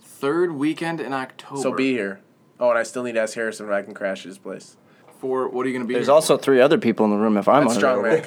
[0.02, 1.62] third weekend in October.
[1.62, 2.20] so be here.
[2.60, 4.78] Oh, and I still need to ask Harrison if I can crash at his place.
[5.20, 5.94] For what are you going to be?
[5.94, 8.26] There's here also three other people in the room if I'm That's strongman unavailable.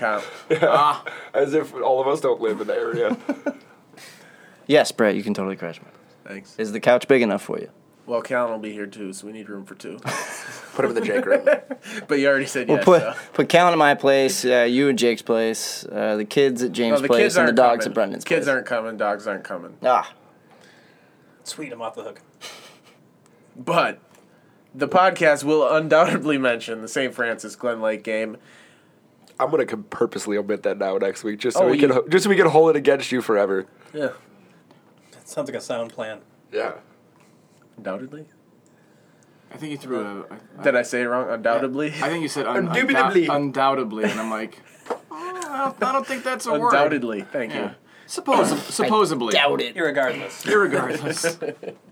[0.51, 0.63] comp.
[0.63, 1.05] Ah.
[1.35, 3.17] As if all of us don't live in the area.
[4.69, 5.87] Yes, Brett, you can totally crash me.
[6.25, 6.57] Thanks.
[6.59, 7.71] Is the couch big enough for you?
[8.07, 9.99] Well, Callan will be here too, so we need room for two.
[10.75, 11.45] Put him in the Jake room.
[12.09, 12.85] But you already said We'll yes.
[12.85, 13.15] put so.
[13.33, 16.75] put Callan at my place, uh, you at Jake's place, uh, the kids at No,
[16.75, 17.91] James' the place, kids and the aren't dogs coming.
[17.91, 18.53] at Brendan's Kids place.
[18.55, 18.97] aren't coming.
[18.97, 19.77] Dogs aren't coming.
[19.85, 20.13] Ah,
[21.45, 22.21] Sweet, I'm off the hook.
[23.57, 23.99] But
[24.75, 27.15] the podcast will undoubtedly mention the St.
[27.15, 28.37] Francis Glen Lake game.
[29.39, 32.25] I'm gonna purposely omit that now next week, just so Oh, we you- can just
[32.25, 33.67] so we can hold it against you forever.
[33.93, 34.09] Yeah,
[35.13, 36.21] That sounds like a sound plan.
[36.53, 36.73] Yeah.
[37.77, 38.27] Undoubtedly.
[39.53, 40.25] I think you threw a.
[40.59, 41.29] I- Did I say it wrong?
[41.31, 41.89] Undoubtedly.
[41.89, 43.27] I think you said un- Indubitably.
[43.27, 44.59] undou- undoubtedly, and I'm like,
[44.91, 46.69] oh, I, don't, I don't think that's a word.
[46.73, 47.23] Undoubtedly.
[47.23, 47.65] Thank Yeah.
[47.71, 47.71] you.
[48.09, 49.33] Suppos- supposedly.
[49.33, 49.75] doubt it.
[49.77, 50.45] Irregardless.
[50.47, 51.75] Irregardless.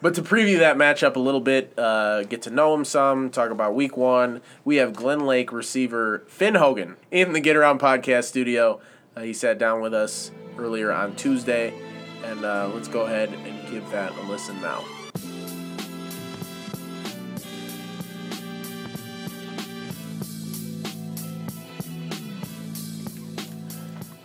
[0.00, 3.50] But to preview that matchup a little bit, uh, get to know him some, talk
[3.50, 8.24] about week one, we have Glen Lake receiver Finn Hogan in the Get Around podcast
[8.24, 8.80] studio.
[9.16, 11.72] Uh, he sat down with us earlier on Tuesday,
[12.24, 14.84] and uh, let's go ahead and give that a listen now.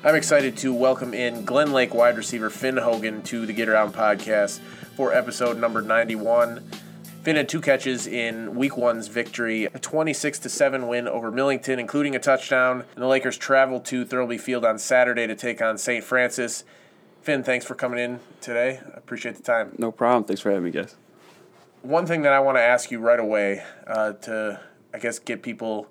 [0.04, 3.94] I'm excited to welcome in Glen Lake wide receiver Finn Hogan to the Get Around
[3.94, 4.60] podcast
[4.96, 6.64] for episode number 91.
[7.24, 11.78] Finn had two catches in week one's victory, a 26 to 7 win over Millington,
[11.78, 12.86] including a touchdown.
[12.96, 16.06] And the Lakers traveled to Thirlby Field on Saturday to take on St.
[16.06, 16.64] Francis.
[17.28, 18.80] Finn, thanks for coming in today.
[18.86, 19.76] I appreciate the time.
[19.78, 20.24] No problem.
[20.24, 20.96] Thanks for having me, guys.
[21.82, 24.62] One thing that I want to ask you right away uh, to,
[24.94, 25.90] I guess, get people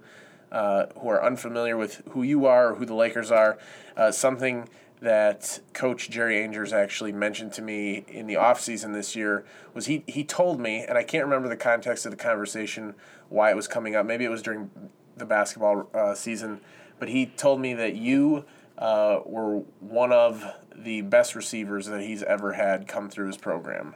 [0.50, 3.58] uh, who are unfamiliar with who you are or who the Lakers are,
[3.98, 4.66] uh, something
[5.00, 9.44] that Coach Jerry Angers actually mentioned to me in the offseason this year
[9.74, 12.94] was he, he told me, and I can't remember the context of the conversation,
[13.28, 14.06] why it was coming up.
[14.06, 14.70] Maybe it was during
[15.18, 16.62] the basketball uh, season,
[16.98, 18.46] but he told me that you
[18.78, 20.42] uh, were one of
[20.76, 23.94] the best receivers that he's ever had come through his program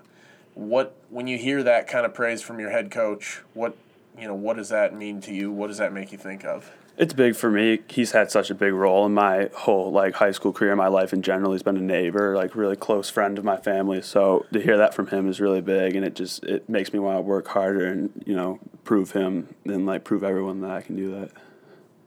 [0.54, 3.76] what when you hear that kind of praise from your head coach what
[4.18, 6.70] you know what does that mean to you what does that make you think of
[6.98, 7.78] It's big for me.
[7.88, 11.12] He's had such a big role in my whole like high school career, my life
[11.14, 11.52] in general.
[11.52, 14.02] He's been a neighbor, like really close friend of my family.
[14.02, 16.98] So to hear that from him is really big, and it just it makes me
[16.98, 20.82] want to work harder and you know prove him and like prove everyone that I
[20.82, 21.30] can do that.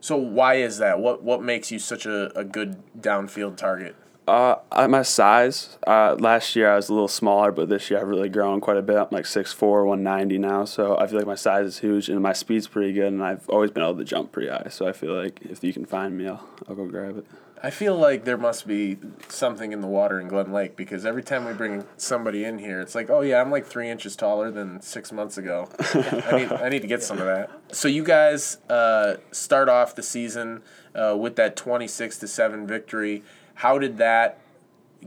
[0.01, 4.55] so why is that what what makes you such a, a good downfield target Uh,
[4.71, 8.07] at my size, uh, last year I was a little smaller, but this year I've
[8.07, 8.95] really grown quite a bit.
[8.95, 12.31] I'm like 6'4", 190 now, so I feel like my size is huge and my
[12.31, 14.67] speed's pretty good, and I've always been able to jump pretty high.
[14.69, 17.25] So I feel like if you can find me, I'll, I'll go grab it.
[17.61, 21.23] i feel like there must be something in the water in glen lake because every
[21.23, 24.51] time we bring somebody in here it's like oh yeah i'm like three inches taller
[24.51, 28.03] than six months ago I, need, I need to get some of that so you
[28.03, 30.61] guys uh, start off the season
[30.93, 33.23] uh, with that 26 to 7 victory
[33.55, 34.39] how did that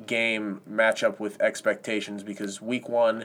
[0.06, 3.24] game match up with expectations because week one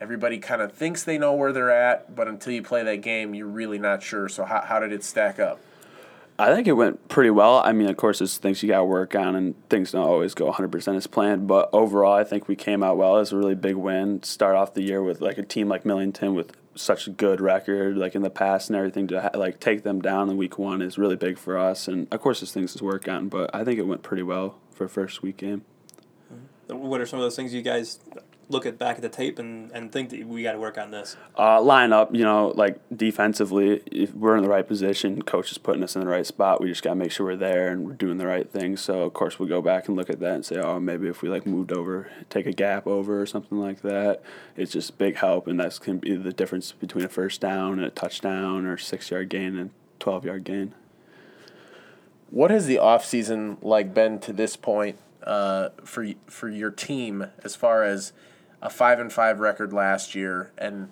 [0.00, 3.34] everybody kind of thinks they know where they're at but until you play that game
[3.34, 5.58] you're really not sure so how, how did it stack up
[6.36, 7.58] I think it went pretty well.
[7.64, 10.34] I mean, of course, there's things you got to work on, and things don't always
[10.34, 11.46] go 100% as planned.
[11.46, 13.14] But overall, I think we came out well.
[13.16, 14.20] It was a really big win.
[14.24, 17.96] Start off the year with like a team like Millington with such a good record,
[17.96, 19.06] like in the past and everything.
[19.08, 21.88] To ha- like take them down in week one is really big for us.
[21.88, 23.28] And of course, there's things to work on.
[23.28, 25.64] But I think it went pretty well for first week game.
[26.68, 28.00] What are some of those things you guys
[28.48, 30.90] look at back at the tape and, and think that we got to work on
[30.90, 31.16] this?
[31.38, 35.58] Uh, line up, you know, like defensively, if we're in the right position, coach is
[35.58, 36.60] putting us in the right spot.
[36.60, 38.76] We just got to make sure we're there and we're doing the right thing.
[38.76, 41.22] So, of course, we go back and look at that and say, oh, maybe if
[41.22, 44.22] we like moved over, take a gap over or something like that,
[44.56, 45.46] it's just big help.
[45.46, 49.10] And that's can be the difference between a first down and a touchdown or six
[49.10, 50.74] yard gain and 12 yard gain.
[52.30, 57.56] What has the offseason like been to this point uh, for for your team as
[57.56, 58.12] far as
[58.64, 60.90] a five and five record last year and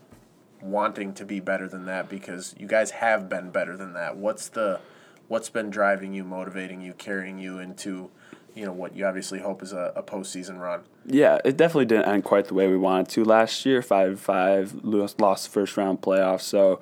[0.61, 4.17] wanting to be better than that because you guys have been better than that.
[4.17, 4.79] What's the
[5.27, 8.11] what's been driving you, motivating you, carrying you into
[8.55, 10.83] you know what you obviously hope is a, a postseason run.
[11.07, 13.81] Yeah, it definitely didn't end quite the way we wanted to last year.
[13.81, 16.43] Five five, lost lost first round playoffs.
[16.43, 16.81] So,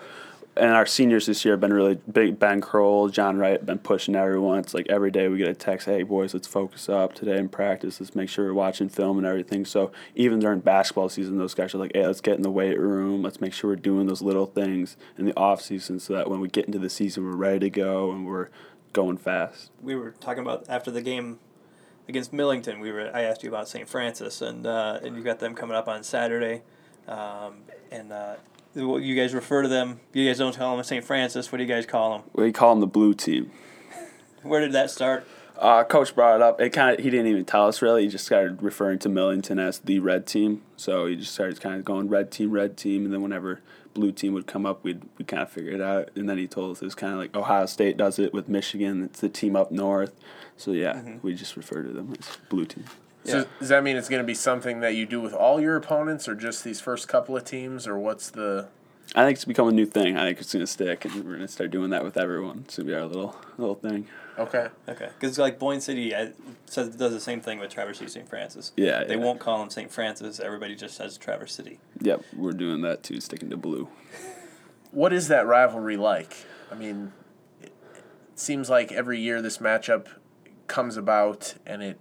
[0.56, 2.38] and our seniors this year have been really big.
[2.38, 4.58] Ben Kroll, John Wright have been pushing everyone.
[4.58, 7.48] It's like every day we get a text, "Hey boys, let's focus up today in
[7.48, 8.00] practice.
[8.00, 11.74] Let's make sure we're watching film and everything." So even during basketball season, those guys
[11.74, 13.22] are like, "Hey, let's get in the weight room.
[13.22, 16.40] Let's make sure we're doing those little things in the off season, so that when
[16.40, 18.48] we get into the season, we're ready to go and we're
[18.92, 21.38] going fast." we were talking about after the game
[22.08, 22.80] against Millington.
[22.80, 23.88] We were I asked you about St.
[23.88, 26.62] Francis and uh, and you got them coming up on Saturday,
[27.08, 28.36] um, and uh,
[28.74, 30.00] what you guys refer to them.
[30.12, 31.04] You guys don't call them St.
[31.04, 31.50] Francis.
[31.50, 32.30] What do you guys call them?
[32.34, 33.50] We call them the blue team.
[34.42, 35.26] Where did that start?
[35.58, 36.58] Uh, coach brought it up.
[36.58, 38.04] It kind of he didn't even tell us really.
[38.04, 40.62] He just started referring to Millington as the red team.
[40.76, 43.60] So he just started kind of going red team, red team, and then whenever
[43.92, 46.10] blue team would come up, we'd we kind of figure it out.
[46.14, 48.48] And then he told us it was kind of like Ohio State does it with
[48.48, 49.04] Michigan.
[49.04, 50.14] It's the team up north.
[50.56, 52.84] So yeah, we just refer to them as blue team.
[53.24, 55.76] So does that mean it's going to be something that you do with all your
[55.76, 58.68] opponents, or just these first couple of teams, or what's the?
[59.14, 60.16] I think it's become a new thing.
[60.16, 62.62] I think it's gonna stick, and we're gonna start doing that with everyone.
[62.64, 64.06] It's gonna be our little little thing.
[64.38, 64.68] Okay.
[64.88, 66.28] Okay, because like Boyne City uh,
[66.66, 68.28] says does the same thing with Traverse City St.
[68.28, 68.72] Francis.
[68.76, 69.20] Yeah, they yeah.
[69.20, 69.90] won't call them St.
[69.90, 70.40] Francis.
[70.40, 71.78] Everybody just says Traverse City.
[72.00, 73.88] Yep, we're doing that too, sticking to blue.
[74.92, 76.36] What is that rivalry like?
[76.70, 77.12] I mean,
[77.60, 77.72] it
[78.34, 80.06] seems like every year this matchup
[80.68, 81.98] comes about, and it,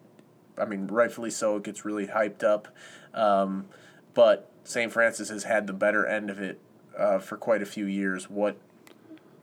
[0.60, 2.68] I mean, rightfully so, it gets really hyped up.
[3.14, 3.68] Um,
[4.14, 4.92] but St.
[4.92, 6.60] Francis has had the better end of it
[6.98, 8.30] uh, for quite a few years.
[8.30, 8.58] What,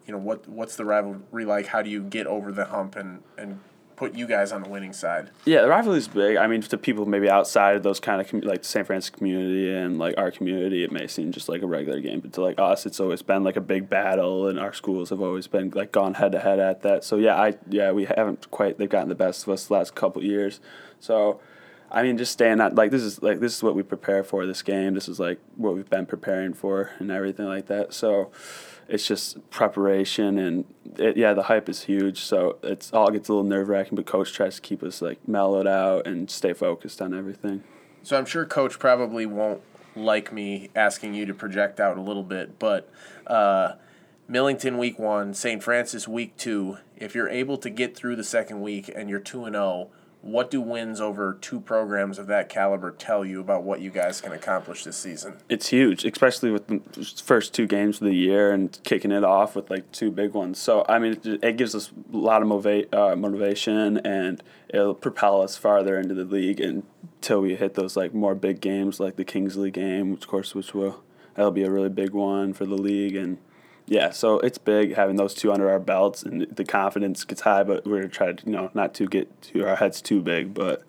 [0.07, 1.67] you know, what what's the rivalry like?
[1.67, 3.61] How do you get over the hump and and
[3.97, 5.31] put you guys on the winning side?
[5.45, 6.37] Yeah, the rivalry is big.
[6.37, 8.87] I mean, to people maybe outside of those kind of com- like the St.
[8.87, 12.33] Francis community and like our community, it may seem just like a regular game, but
[12.35, 15.47] to like us, it's always been like a big battle, and our schools have always
[15.47, 17.03] been like gone head to head at that.
[17.03, 19.95] So yeah, I yeah we haven't quite they've gotten the best of us the last
[19.95, 20.61] couple years.
[21.01, 21.41] So.
[21.89, 24.45] I mean, just staying that like this is like this is what we prepare for
[24.45, 24.95] this game.
[24.95, 27.95] This is like what we've been preparing for and everything like that.
[27.95, 28.33] So,
[28.89, 30.65] it's just preparation and
[30.97, 32.21] it, yeah, the hype is huge.
[32.21, 35.27] So it's all gets a little nerve wracking, but coach tries to keep us like
[35.27, 37.65] mellowed out and stay focused on everything.
[38.03, 39.63] So I'm sure coach probably won't
[39.97, 42.89] like me asking you to project out a little bit, but
[43.27, 43.73] uh,
[44.29, 45.63] Millington week one, St.
[45.63, 46.79] Francis week two.
[46.97, 49.89] If you're able to get through the second week and you're two and zero,
[50.27, 54.21] what do wins over two programs of that caliber tell you about what you guys
[54.21, 55.37] can accomplish this season?
[55.49, 56.81] It's huge, especially with the
[57.25, 60.59] first two games of the year and kicking it off with like two big ones.
[60.59, 64.95] So I mean, it, it gives us a lot of motiva- uh, motivation and it'll
[64.95, 69.17] propel us farther into the league until we hit those like more big games like
[69.17, 71.03] the Kingsley game, which of course which will
[71.35, 73.39] that'll be a really big one for the league and
[73.87, 77.63] yeah, so it's big having those two under our belts, and the confidence gets high.
[77.63, 80.55] But we're trying to, you know, not to get to our heads too big.
[80.55, 80.83] But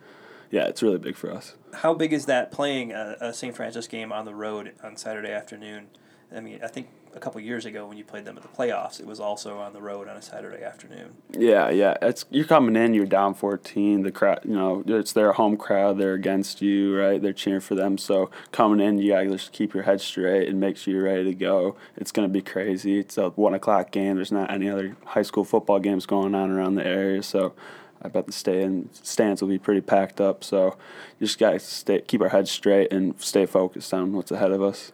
[0.49, 1.55] yeah, it's really big for us.
[1.73, 3.55] How big is that playing a, a St.
[3.55, 5.87] Francis game on the road on Saturday afternoon?
[6.35, 8.99] I mean, I think a couple years ago when you played them at the playoffs,
[8.99, 11.13] it was also on the road on a Saturday afternoon.
[11.31, 11.95] Yeah, yeah.
[12.01, 14.03] It's you're coming in, you're down fourteen.
[14.03, 15.97] The crowd, you know, it's their home crowd.
[15.97, 17.21] They're against you, right?
[17.21, 17.97] They're cheering for them.
[17.97, 21.23] So coming in, you gotta just keep your head straight and make sure you're ready
[21.25, 21.75] to go.
[21.95, 22.99] It's gonna be crazy.
[22.99, 24.15] It's a one o'clock game.
[24.15, 27.53] There's not any other high school football games going on around the area, so.
[27.99, 30.43] I bet the stand stands will be pretty packed up.
[30.43, 30.77] So,
[31.19, 34.61] you just gotta stay, keep our heads straight and stay focused on what's ahead of
[34.61, 34.91] us.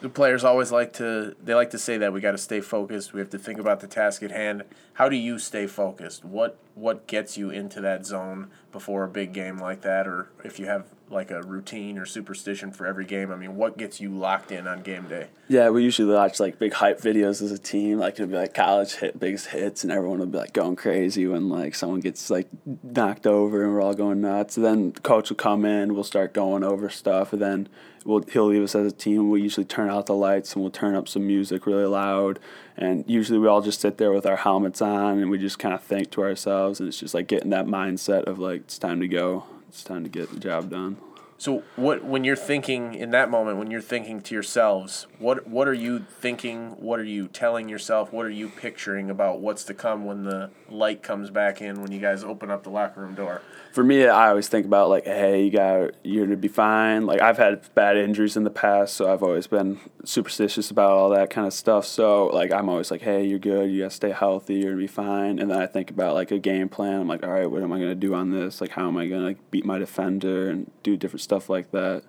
[0.00, 3.12] The players always like to they like to say that we got to stay focused.
[3.12, 4.62] We have to think about the task at hand.
[4.94, 6.24] How do you stay focused?
[6.24, 10.60] What what gets you into that zone before a big game like that or if
[10.60, 13.30] you have like a routine or superstition for every game?
[13.30, 15.28] I mean, what gets you locked in on game day?
[15.48, 17.98] Yeah, we usually watch like big hype videos as a team.
[17.98, 21.26] Like it'll be like college hit biggest hits, and everyone will be like going crazy
[21.26, 22.48] when like someone gets like
[22.82, 24.56] knocked over, and we're all going nuts.
[24.56, 27.68] And then the coach will come in, we'll start going over stuff, and then
[28.04, 29.30] we'll he'll leave us as a team.
[29.30, 32.38] We usually turn out the lights and we'll turn up some music really loud.
[32.76, 35.74] And usually we all just sit there with our helmets on, and we just kind
[35.74, 39.00] of think to ourselves, and it's just like getting that mindset of like it's time
[39.00, 40.96] to go, it's time to get the job done.
[41.40, 45.68] So what when you're thinking in that moment when you're thinking to yourselves, what what
[45.68, 46.70] are you thinking?
[46.80, 48.12] What are you telling yourself?
[48.12, 51.92] What are you picturing about what's to come when the light comes back in when
[51.92, 53.42] you guys open up the locker room door?
[53.78, 57.06] For me, I always think about like, hey, you got you're gonna be fine.
[57.06, 61.10] Like I've had bad injuries in the past, so I've always been superstitious about all
[61.10, 61.86] that kind of stuff.
[61.86, 63.70] So like I'm always like, hey, you're good.
[63.70, 64.54] You gotta stay healthy.
[64.54, 65.38] You're gonna be fine.
[65.38, 67.02] And then I think about like a game plan.
[67.02, 68.60] I'm like, all right, what am I gonna do on this?
[68.60, 72.02] Like, how am I gonna like, beat my defender and do different stuff like that?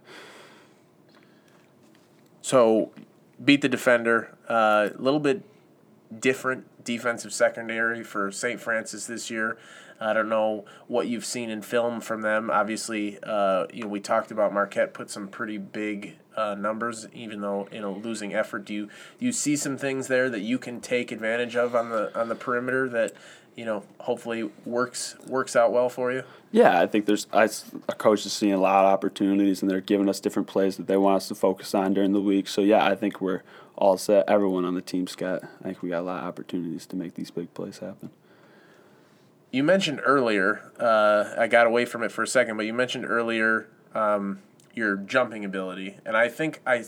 [2.42, 2.90] So
[3.46, 4.36] beat the defender.
[4.48, 5.44] A uh, little bit
[6.20, 8.60] different defensive secondary for St.
[8.60, 9.60] Francis this year.
[10.00, 12.50] I don't know what you've seen in film from them.
[12.50, 17.42] Obviously, uh, you know we talked about Marquette put some pretty big uh, numbers, even
[17.42, 18.66] though in a losing effort.
[18.66, 18.86] Do you
[19.20, 22.30] do you see some things there that you can take advantage of on the on
[22.30, 23.14] the perimeter that
[23.56, 26.24] you know hopefully works works out well for you?
[26.52, 27.50] Yeah, I think there's I,
[27.90, 30.88] a coach is seeing a lot of opportunities, and they're giving us different plays that
[30.88, 32.48] they want us to focus on during the week.
[32.48, 33.44] So yeah, I think we're
[33.76, 34.30] all set.
[34.30, 35.44] Everyone on the team's got.
[35.44, 38.12] I think we got a lot of opportunities to make these big plays happen.
[39.52, 43.06] You mentioned earlier, uh, I got away from it for a second, but you mentioned
[43.06, 44.40] earlier um,
[44.76, 46.86] your jumping ability, and I think I,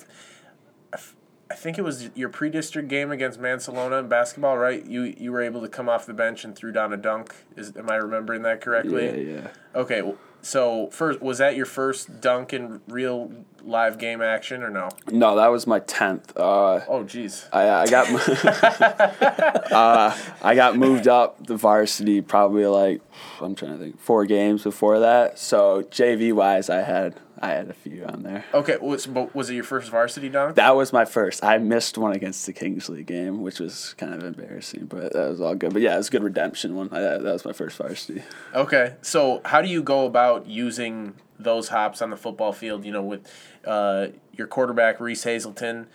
[1.52, 4.86] I think it was your pre-district game against Mancelona in basketball, right?
[4.86, 7.36] You you were able to come off the bench and threw down a dunk.
[7.58, 9.06] Is am I remembering that correctly?
[9.06, 9.48] Yeah, yeah.
[9.76, 13.34] Okay, so first was that your first dunk in real
[13.64, 14.90] live game action or no?
[15.12, 16.36] No, that was my tenth.
[16.38, 17.50] Uh, Oh, jeez.
[17.52, 18.08] I, I got
[19.72, 23.02] uh, I got moved up the varsity probably like
[23.42, 25.38] I'm trying to think four games before that.
[25.38, 28.46] So JV wise, I had I had a few on there.
[28.54, 30.56] Okay, was was it your first varsity dunk?
[30.56, 31.44] That was my first.
[31.44, 35.42] I missed one against the Kingsley game, which was kind of embarrassing, but that was
[35.42, 35.74] all good.
[35.74, 36.90] But yeah, it was a good redemption one.
[36.92, 38.22] I, that was my first varsity.
[38.54, 42.86] Okay, so how do you go about using those hops on the football field?
[42.86, 43.28] You know, with
[43.66, 45.88] uh, your quarterback Reese Hazleton,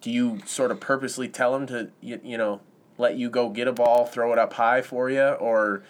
[0.00, 2.60] do you sort of purposely tell him to you, you know
[2.98, 5.82] let you go get a ball, throw it up high for you, or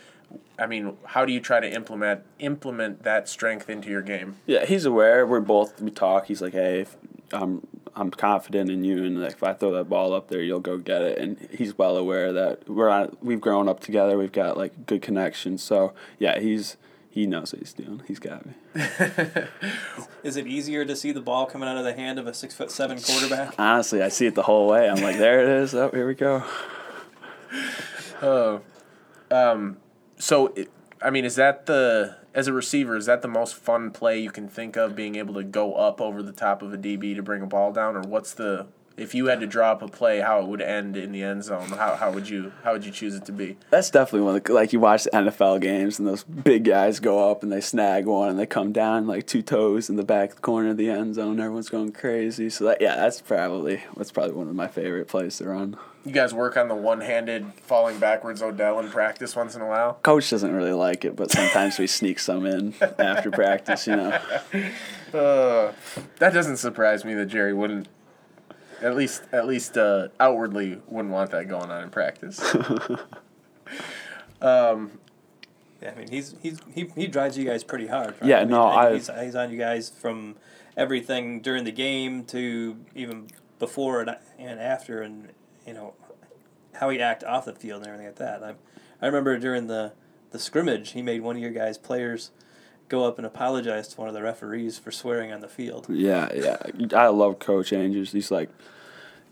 [0.59, 4.37] I mean, how do you try to implement implement that strength into your game?
[4.47, 5.27] Yeah, he's aware.
[5.27, 6.27] We're both we talk.
[6.27, 6.97] He's like, hey, if
[7.33, 10.61] I'm I'm confident in you, and like if I throw that ball up there, you'll
[10.61, 11.19] go get it.
[11.19, 13.17] And he's well aware that we're on.
[13.23, 14.19] We've grown up together.
[14.19, 15.63] We've got like good connections.
[15.63, 16.77] So yeah, he's
[17.11, 18.03] he knows what he's doing.
[18.07, 18.53] He's got me.
[20.23, 22.55] Is it easier to see the ball coming out of the hand of a six
[22.55, 23.55] foot seven quarterback?
[23.59, 24.89] Honestly, I see it the whole way.
[24.89, 25.75] I'm like, there it is.
[25.75, 26.45] Oh, here we go.
[28.21, 28.63] Oh,
[29.31, 29.77] um,
[30.19, 30.71] So, it,
[31.03, 34.31] I mean, is that the as a receiver is that the most fun play you
[34.31, 34.95] can think of?
[34.95, 37.73] Being able to go up over the top of a DB to bring a ball
[37.73, 38.67] down, or what's the
[38.99, 41.45] if you had to draw up a play, how it would end in the end
[41.45, 41.69] zone?
[41.69, 43.57] How, how would you how would you choose it to be?
[43.71, 47.01] That's definitely one of the, like you watch the NFL games and those big guys
[47.01, 50.03] go up and they snag one and they come down like two toes in the
[50.03, 51.41] back corner of the end zone.
[51.41, 52.51] Everyone's going crazy.
[52.51, 55.77] So that yeah, that's probably that's probably one of my favorite plays to run.
[56.05, 59.95] You guys work on the one-handed falling backwards Odell in practice once in a while.
[60.03, 63.87] Coach doesn't really like it, but sometimes we sneak some in after practice.
[63.87, 64.19] You know,
[65.15, 65.73] Uh,
[66.19, 67.89] that doesn't surprise me that Jerry wouldn't,
[68.83, 72.41] at least at least uh, outwardly, wouldn't want that going on in practice.
[75.81, 78.15] Yeah, I mean he's he's he, he drives you guys pretty hard.
[78.21, 78.25] Right?
[78.31, 80.37] Yeah, I mean, no, I- he's, he's on you guys from
[80.77, 85.29] everything during the game to even before and, and after, and
[85.67, 85.95] you know
[86.75, 88.43] how he act off the field and everything like that.
[88.43, 88.55] I
[89.01, 89.93] I remember during the
[90.31, 92.31] the scrimmage, he made one of your guys' players
[92.89, 95.87] go up and apologize to one of the referees for swearing on the field.
[95.89, 96.57] yeah, yeah.
[96.95, 98.13] I love Coach Andrews.
[98.13, 98.51] He's like.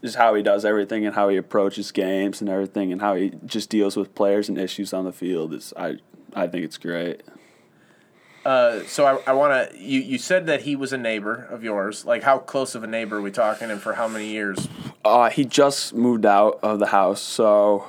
[0.03, 3.33] Just how he does everything and how he approaches games and everything and how he
[3.47, 5.97] just deals with players and issues on the field is I
[6.35, 7.23] I think it's great.
[8.45, 9.77] Uh, so I, I want to.
[9.77, 12.05] You, you said that he was a neighbor of yours.
[12.05, 14.69] Like, how close of a neighbor are we talking, and for how many years?
[15.05, 17.85] Uh, he just moved out of the house, so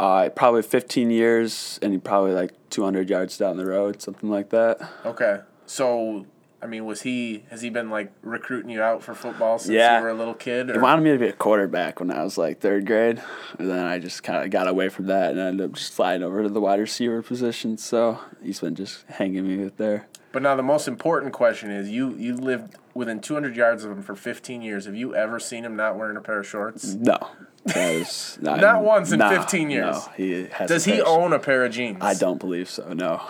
[0.00, 4.80] uh, probably 15 years, and probably like 200 yards down the road, something like that.
[5.04, 5.40] Okay.
[5.66, 6.24] So,
[6.62, 7.44] I mean, was he?
[7.50, 9.98] Has he been like recruiting you out for football since Yeah.
[9.98, 10.70] you were a little kid?
[10.70, 13.22] He wanted me to be a quarterback when I was like third grade,
[13.58, 16.22] and then I just kind of got away from that and ended up just flying
[16.22, 17.76] over to the wide receiver position.
[17.76, 20.06] So he's been just hanging me with there.
[20.32, 24.02] But now the most important question is: you you lived within 200 yards of him
[24.02, 24.86] for 15 years.
[24.86, 26.94] Have you ever seen him not wearing a pair of shorts?
[26.94, 27.18] No,
[27.64, 29.96] that was not, Not once in no, 15 years.
[29.96, 30.68] No, he has.
[30.68, 31.98] Does he pair- own a pair of jeans?
[32.00, 32.92] I don't believe so.
[32.92, 33.22] No.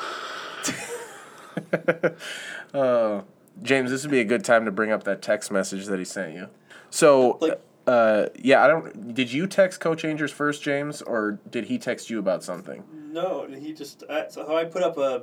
[3.63, 6.05] James, this would be a good time to bring up that text message that he
[6.05, 6.49] sent you.
[6.91, 9.15] So, Like- uh, yeah, I don't.
[9.15, 12.85] Did you text Coach Angers first, James, or did he text you about something?
[13.13, 15.23] No, he just I, so I put up a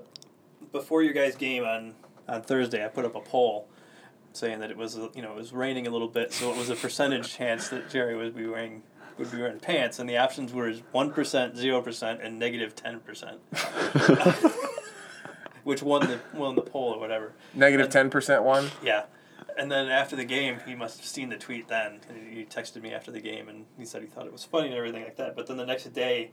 [0.74, 1.93] before your guys' game on
[2.28, 2.84] on Thursday.
[2.84, 3.68] I put up a poll
[4.34, 6.70] saying that it was you know it was raining a little bit, so it was
[6.70, 8.84] a percentage chance that Jerry would be wearing
[9.18, 12.99] would be wearing pants, and the options were one percent, zero percent, and negative ten
[12.99, 13.39] percent.
[15.63, 17.34] Which won the won the poll or whatever.
[17.53, 18.70] Negative 10% one?
[18.82, 19.03] Yeah.
[19.57, 21.99] And then after the game, he must have seen the tweet then.
[22.07, 24.68] and He texted me after the game and he said he thought it was funny
[24.68, 25.36] and everything like that.
[25.36, 26.32] But then the next day,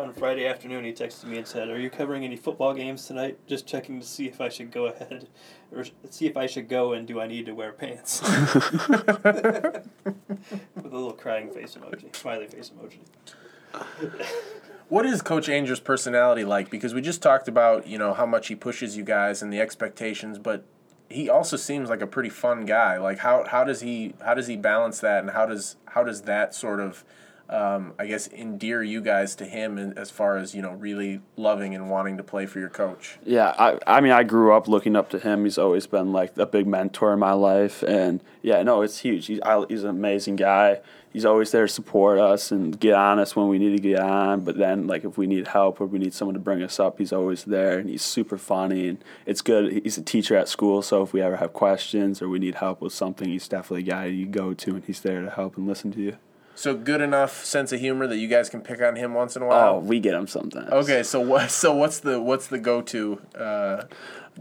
[0.00, 3.38] on Friday afternoon, he texted me and said, Are you covering any football games tonight?
[3.46, 5.28] Just checking to see if I should go ahead
[5.70, 8.22] or see if I should go and do I need to wear pants?
[8.22, 8.34] With
[9.24, 9.82] a
[10.82, 13.00] little crying face emoji, smiley face emoji.
[14.88, 16.70] What is Coach Anger's personality like?
[16.70, 19.60] Because we just talked about you know how much he pushes you guys and the
[19.60, 20.64] expectations, but
[21.08, 22.98] he also seems like a pretty fun guy.
[22.98, 26.22] Like how how does he how does he balance that, and how does how does
[26.22, 27.04] that sort of
[27.50, 31.74] um, I guess endear you guys to him as far as you know really loving
[31.74, 33.18] and wanting to play for your coach.
[33.24, 35.44] Yeah, I, I mean, I grew up looking up to him.
[35.44, 39.26] He's always been like a big mentor in my life, and yeah, no, it's huge.
[39.26, 40.80] He's I, he's an amazing guy.
[41.12, 43.98] He's always there to support us and get on us when we need to get
[43.98, 44.42] on.
[44.44, 46.98] But then, like if we need help or we need someone to bring us up,
[46.98, 49.82] he's always there, and he's super funny and it's good.
[49.82, 52.80] He's a teacher at school, so if we ever have questions or we need help
[52.80, 55.66] with something, he's definitely a guy you go to, and he's there to help and
[55.66, 56.16] listen to you.
[56.60, 59.40] So good enough sense of humor that you guys can pick on him once in
[59.40, 59.76] a while.
[59.76, 60.70] Oh, we get him sometimes.
[60.70, 61.50] Okay, so what?
[61.50, 63.84] So what's the what's the go to uh,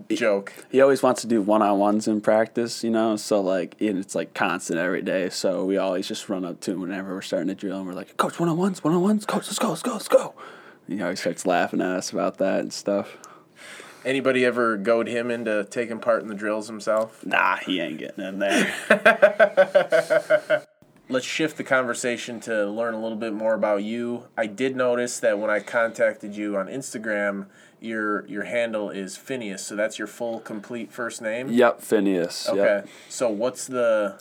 [0.09, 0.51] joke?
[0.69, 3.15] he always wants to do one on ones in practice, you know.
[3.15, 5.29] So like and it's like constant every day.
[5.29, 7.93] So we always just run up to him whenever we're starting to drill, and we're
[7.93, 10.33] like, "Coach, one on ones, one on ones, coach, let's go, let's go, let's go."
[10.89, 13.15] And he always starts laughing at us about that and stuff.
[14.03, 17.25] Anybody ever goad him into taking part in the drills himself?
[17.25, 20.65] Nah, he ain't getting in there.
[21.11, 24.25] Let's shift the conversation to learn a little bit more about you.
[24.37, 27.47] I did notice that when I contacted you on Instagram,
[27.81, 31.49] your your handle is Phineas, so that's your full complete first name.
[31.49, 32.47] yep, Phineas.
[32.47, 32.57] Okay.
[32.59, 32.89] Yep.
[33.09, 34.19] So what's the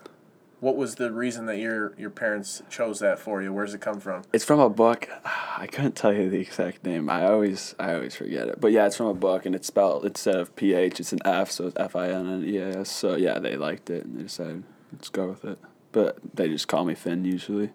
[0.60, 3.52] what was the reason that your your parents chose that for you?
[3.52, 4.22] Where's it come from?
[4.32, 5.08] It's from a book.
[5.58, 7.10] I couldn't tell you the exact name.
[7.10, 8.60] I always I always forget it.
[8.60, 11.20] But yeah, it's from a book and it's spelled instead of P H, it's an
[11.24, 12.90] F, so it's F I N N E A S.
[12.90, 15.58] So yeah, they liked it and they decided let's go with it.
[15.92, 17.70] But they just call me Finn usually.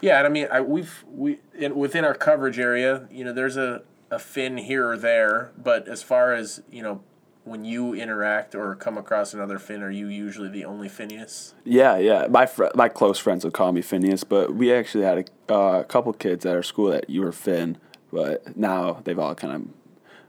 [0.00, 3.56] Yeah, and I mean, I, we've we in, within our coverage area, you know, there's
[3.56, 7.02] a a fin here or there, but as far as you know,
[7.44, 11.54] when you interact or come across another Finn, are you usually the only Phineas?
[11.64, 12.26] Yeah, yeah.
[12.28, 15.82] My fr- my close friends would call me Phineas, but we actually had a uh,
[15.84, 17.78] couple kids at our school that you were Finn,
[18.12, 19.68] but now they've all kind of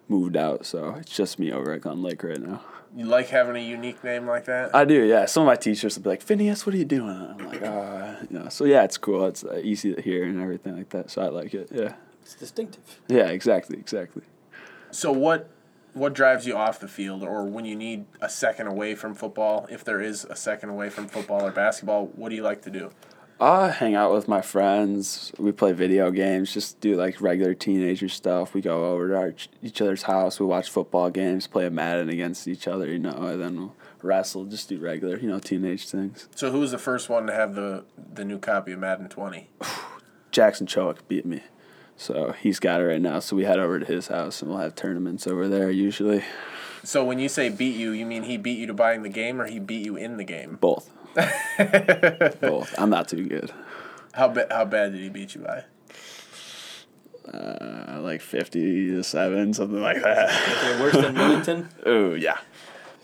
[0.07, 2.61] moved out, so it's just me over at Glen Lake right now.
[2.95, 4.75] You like having a unique name like that?
[4.75, 5.25] I do, yeah.
[5.25, 7.09] Some of my teachers would be like, Phineas, what are you doing?
[7.09, 8.49] And I'm like, uh, you know.
[8.49, 9.25] So yeah, it's cool.
[9.25, 11.11] It's uh, easy to hear and everything like that.
[11.11, 11.69] So I like it.
[11.71, 12.83] Yeah, It's distinctive.
[13.07, 14.23] yeah, exactly, exactly.
[14.91, 15.49] So what
[15.93, 19.67] what drives you off the field, or when you need a second away from football,
[19.69, 22.69] if there is a second away from football or basketball, what do you like to
[22.69, 22.91] do?
[23.41, 25.31] I hang out with my friends.
[25.37, 26.53] We play video games.
[26.53, 28.53] Just do like regular teenager stuff.
[28.53, 29.33] We go over to our,
[29.63, 30.41] each other's house.
[30.41, 31.47] We watch football games.
[31.47, 32.87] Play a Madden against each other.
[32.87, 34.43] You know, and then we'll wrestle.
[34.43, 36.27] Just do regular, you know, teenage things.
[36.35, 39.49] So who was the first one to have the the new copy of Madden twenty?
[40.31, 41.41] Jackson Choak beat me.
[41.95, 43.19] So he's got it right now.
[43.19, 46.23] So we head over to his house and we'll have tournaments over there usually.
[46.83, 49.41] So when you say beat you, you mean he beat you to buying the game,
[49.41, 50.57] or he beat you in the game?
[50.59, 50.89] Both.
[51.15, 52.75] Both.
[52.77, 53.51] I'm not too good.
[54.13, 55.63] How ba- how bad did he beat you by?
[57.31, 60.29] Uh, like 50 to 7, something like that.
[60.29, 61.69] Okay, worse than Millington.
[61.85, 62.39] oh, yeah.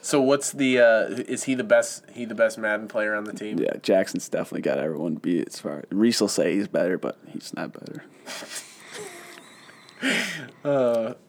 [0.02, 3.34] So what's the uh, is he the best he the best Madden player on the
[3.34, 3.58] team?
[3.58, 7.54] Yeah, Jackson's definitely got everyone beat as far Reese will say he's better, but he's
[7.56, 8.04] not better.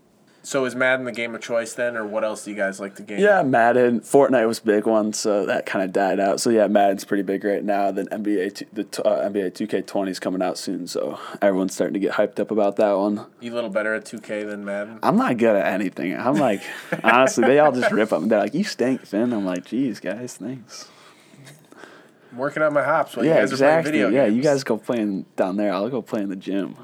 [0.46, 2.94] So is Madden the game of choice then, or what else do you guys like
[2.94, 3.18] to game?
[3.18, 3.98] Yeah, Madden.
[3.98, 6.40] Fortnite was a big one, so that kind of died out.
[6.40, 7.90] So yeah, Madden's pretty big right now.
[7.90, 11.94] Then NBA, t- the t- uh, NBA 2K20 is coming out soon, so everyone's starting
[11.94, 13.26] to get hyped up about that one.
[13.40, 15.00] You a little better at two K than Madden.
[15.02, 16.16] I'm not good at anything.
[16.16, 16.62] I'm like,
[17.02, 18.28] honestly, they all just rip them.
[18.28, 20.88] They're like, "You stink, Finn." I'm like, "Geez, guys, thanks."
[22.30, 23.66] I'm working on my hops while yeah, you guys exactly.
[23.66, 24.36] are playing video yeah, games.
[24.36, 25.72] you guys go playing down there.
[25.72, 26.76] I'll go play in the gym.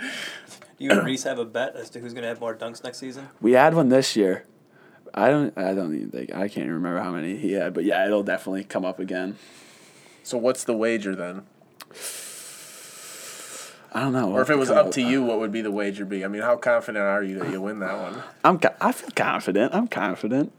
[0.78, 2.98] You and Reese have a bet as to who's going to have more dunks next
[2.98, 3.28] season.
[3.40, 4.44] We had one this year.
[5.12, 5.56] I don't.
[5.58, 6.34] I don't even think.
[6.34, 9.36] I can't remember how many he had, but yeah, it'll definitely come up again.
[10.22, 11.42] So what's the wager then?
[13.92, 14.32] I don't know.
[14.32, 16.24] Or if it was up to you, what would be the wager be?
[16.24, 18.22] I mean, how confident are you that you'll win that one?
[18.44, 18.60] I'm.
[18.80, 19.74] I feel confident.
[19.74, 20.52] I'm confident.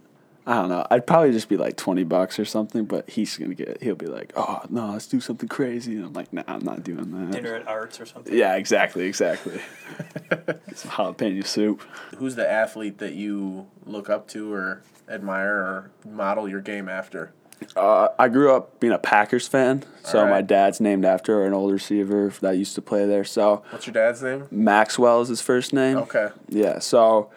[0.50, 0.84] I don't know.
[0.90, 3.84] I'd probably just be like twenty bucks or something, but he's gonna get.
[3.84, 6.84] He'll be like, "Oh no, let's do something crazy," and I'm like, "Nah, I'm not
[6.84, 8.36] doing that." Dinner at Arts or something.
[8.36, 9.62] Yeah, exactly, exactly.
[10.32, 11.84] Get some jalapeno soup.
[12.18, 17.32] Who's the athlete that you look up to or admire or model your game after?
[17.76, 20.32] Uh, I grew up being a Packers fan, so Alright.
[20.32, 23.24] my dad's named after an old receiver that used to play there.
[23.24, 24.48] So What's your dad's name?
[24.50, 25.98] Maxwell is his first name.
[25.98, 26.30] Okay.
[26.48, 27.30] Yeah, so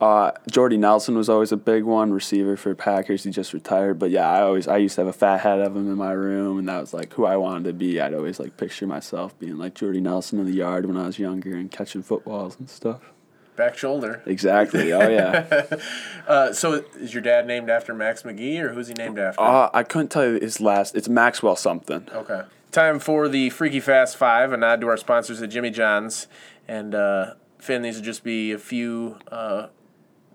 [0.00, 3.24] uh, Jordy Nelson was always a big one, receiver for Packers.
[3.24, 5.74] He just retired, but yeah, I always I used to have a fat head of
[5.74, 8.00] him in my room, and that was like who I wanted to be.
[8.00, 11.18] I'd always like picture myself being like Jordy Nelson in the yard when I was
[11.18, 13.00] younger and catching footballs and stuff.
[13.56, 14.22] Back shoulder.
[14.26, 14.92] Exactly.
[14.92, 15.64] Oh yeah.
[16.26, 19.40] Uh, so is your dad named after Max McGee or who's he named after?
[19.40, 20.96] uh, I couldn't tell you his last.
[20.96, 22.08] It's Maxwell something.
[22.12, 22.42] Okay.
[22.72, 26.26] Time for the Freaky Fast Five, a nod to our sponsors at Jimmy John's.
[26.66, 29.68] And uh, Finn, these will just be a few uh,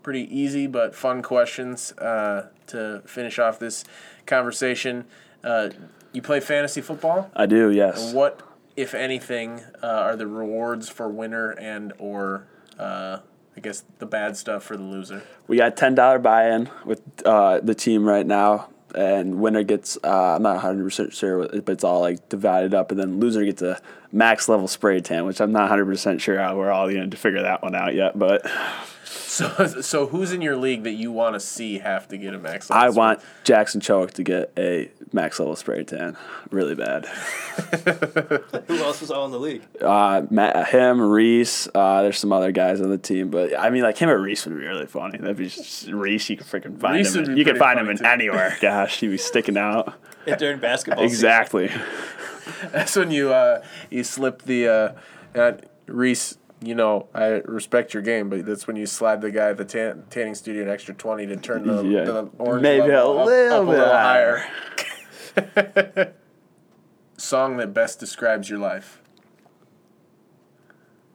[0.02, 3.84] pretty easy but fun questions uh, to finish off this
[4.26, 5.04] conversation.
[5.44, 5.70] Uh,
[6.12, 7.30] you play fantasy football.
[7.34, 8.12] I do, yes.
[8.12, 8.42] What,
[8.76, 12.46] if anything, uh, are the rewards for winner and or
[12.78, 13.18] uh,
[13.56, 15.22] I guess the bad stuff for the loser?
[15.46, 19.98] We got ten dollar buy in with uh, the team right now, and winner gets
[20.02, 23.44] uh, I'm not 100 percent sure, but it's all like divided up, and then loser
[23.44, 23.80] gets a
[24.10, 27.16] max level spray tan, which I'm not 100 percent sure how we're all going to
[27.16, 28.18] figure that one out yet.
[28.18, 28.46] But
[29.32, 32.38] So, so who's in your league that you want to see have to get a
[32.38, 32.70] max?
[32.70, 36.18] I level want Jackson Choke to get a max level spray tan
[36.50, 37.06] really bad.
[38.66, 39.62] Who else was all in the league?
[39.80, 41.66] Uh, Matt, him, Reese.
[41.74, 44.44] Uh, there's some other guys on the team, but I mean, like him and Reese
[44.46, 45.18] would be really funny.
[45.18, 46.28] That'd be just, Reese.
[46.28, 47.24] You could freaking find Reese him.
[47.24, 48.04] in- You could find him in too.
[48.04, 48.56] anywhere.
[48.60, 49.94] Gosh, he'd be sticking out.
[50.26, 51.02] Yeah, during basketball.
[51.08, 51.14] season.
[51.14, 51.70] Exactly.
[52.70, 55.52] That's when you uh, you slip the uh, uh,
[55.86, 56.36] Reese.
[56.62, 59.64] You know, I respect your game, but that's when you slide the guy at the
[59.64, 62.04] tan- tanning studio an extra twenty to turn the, Yeah.
[62.04, 64.46] the orange Maybe a up, little up a bit little higher.
[65.36, 66.14] higher.
[67.16, 69.00] Song that best describes your life.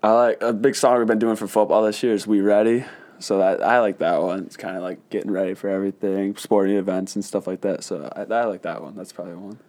[0.03, 2.85] I like a big song we've been doing for football this year is "We Ready."
[3.19, 4.43] So that I like that one.
[4.45, 7.83] It's kind of like getting ready for everything, sporting events and stuff like that.
[7.83, 8.95] So I, I like that one.
[8.95, 9.59] That's probably one.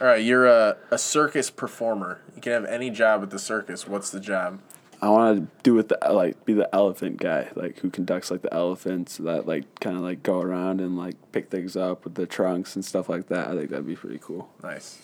[0.00, 2.20] All right, you're a, a circus performer.
[2.34, 3.86] You can have any job at the circus.
[3.86, 4.60] What's the job?
[5.00, 8.42] I want to do with the like be the elephant guy, like who conducts like
[8.42, 12.14] the elephants that like kind of like go around and like pick things up with
[12.16, 13.48] the trunks and stuff like that.
[13.48, 14.50] I think that'd be pretty cool.
[14.62, 14.98] Nice.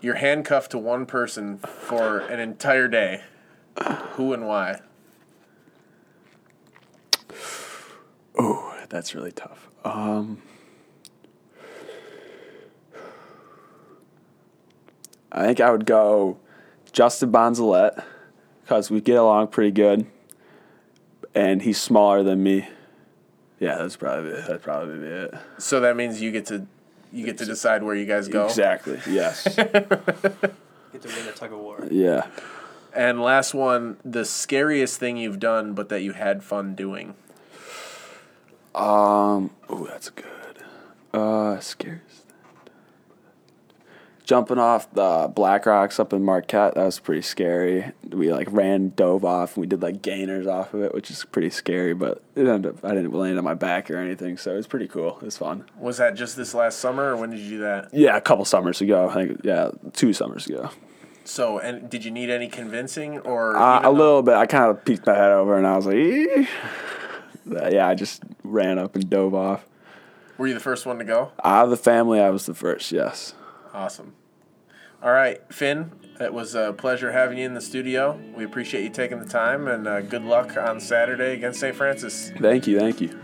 [0.00, 3.22] You're handcuffed to one person for an entire day.
[4.12, 4.80] Who and why?
[8.38, 9.68] Oh, that's really tough.
[9.84, 10.40] Um,
[15.30, 16.38] I think I would go
[16.92, 18.02] Justin Bonzalette
[18.68, 20.04] because we get along pretty good,
[21.34, 22.68] and he's smaller than me.
[23.58, 24.46] Yeah, that's probably it.
[24.46, 25.34] That'd probably be it.
[25.56, 26.66] So that means you get to
[27.10, 28.44] you get to decide where you guys go.
[28.44, 29.00] Exactly.
[29.08, 29.42] Yes.
[30.90, 31.86] Get to win a tug of war.
[31.90, 32.26] yeah.
[32.94, 37.14] And last one, the scariest thing you've done, but that you had fun doing.
[38.74, 39.50] Um.
[39.68, 40.26] Oh, that's good.
[41.12, 42.24] Uh, scariest.
[44.28, 47.92] Jumping off the Black Rocks up in Marquette, that was pretty scary.
[48.10, 51.24] We like ran, dove off, and we did like gainers off of it, which is
[51.24, 51.94] pretty scary.
[51.94, 54.66] But it ended up, I didn't land on my back or anything, so it was
[54.66, 55.16] pretty cool.
[55.16, 55.64] It was fun.
[55.78, 57.88] Was that just this last summer, or when did you do that?
[57.94, 59.08] Yeah, a couple summers ago.
[59.08, 60.68] I think yeah, two summers ago.
[61.24, 64.34] So, and did you need any convincing, or Uh, a little bit.
[64.34, 65.96] I kind of peeked my head over, and I was like.
[67.50, 69.64] Uh, yeah, I just ran up and dove off.
[70.36, 71.32] Were you the first one to go?
[71.42, 72.92] Out of the family, I was the first.
[72.92, 73.32] Yes.
[73.78, 74.12] Awesome.
[75.00, 75.92] All right, Finn.
[76.20, 78.18] It was a pleasure having you in the studio.
[78.34, 81.76] We appreciate you taking the time, and uh, good luck on Saturday against St.
[81.76, 82.32] Francis.
[82.40, 82.80] Thank you.
[82.80, 83.16] Thank you.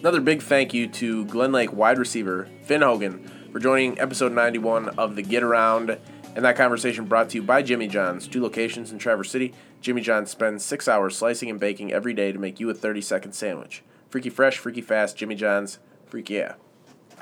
[0.00, 4.90] Another big thank you to Glen Lake wide receiver Finn Hogan for joining episode 91
[4.98, 5.96] of the Get Around.
[6.34, 9.52] And that conversation brought to you by Jimmy John's, two locations in Traverse City.
[9.82, 13.02] Jimmy John's spends six hours slicing and baking every day to make you a 30
[13.02, 13.82] second sandwich.
[14.08, 16.54] Freaky fresh, freaky fast, Jimmy John's, freak yeah.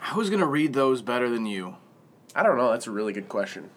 [0.00, 1.76] I was gonna read those better than you?
[2.34, 3.70] I don't know, that's a really good question.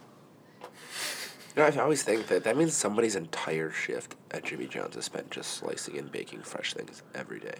[1.56, 5.06] You know, I always think that that means somebody's entire shift at Jimmy John's is
[5.06, 7.58] spent just slicing and baking fresh things every day.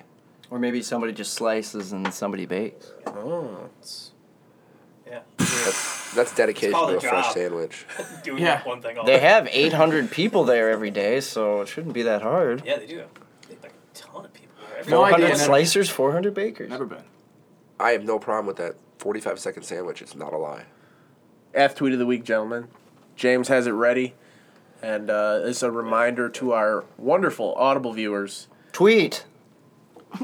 [0.50, 2.94] Or maybe somebody just slices and somebody bakes.
[3.08, 3.70] Oh.
[5.14, 5.22] Yeah.
[6.16, 7.86] That's dedication to a a fresh sandwich.
[8.24, 8.64] Doing Yeah.
[8.64, 9.20] one thing all They day.
[9.20, 12.64] have 800 people there every day, so it shouldn't be that hard.
[12.66, 12.96] Yeah, they do.
[13.48, 14.80] They have like a ton of people there.
[14.80, 15.36] Every No 400 idea.
[15.38, 16.70] slicers, 400 bakers.
[16.70, 17.04] Never been.
[17.80, 18.76] I have no problem with that.
[19.00, 20.64] 45 second sandwich It's not a lie.
[21.54, 22.68] F tweet of the week, gentlemen.
[23.16, 24.14] James has it ready.
[24.82, 28.48] And uh, it's a reminder to our wonderful Audible viewers.
[28.72, 29.26] Tweet.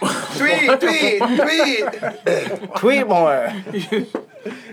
[0.36, 2.74] tweet, tweet, tweet.
[2.76, 3.52] Tweet more.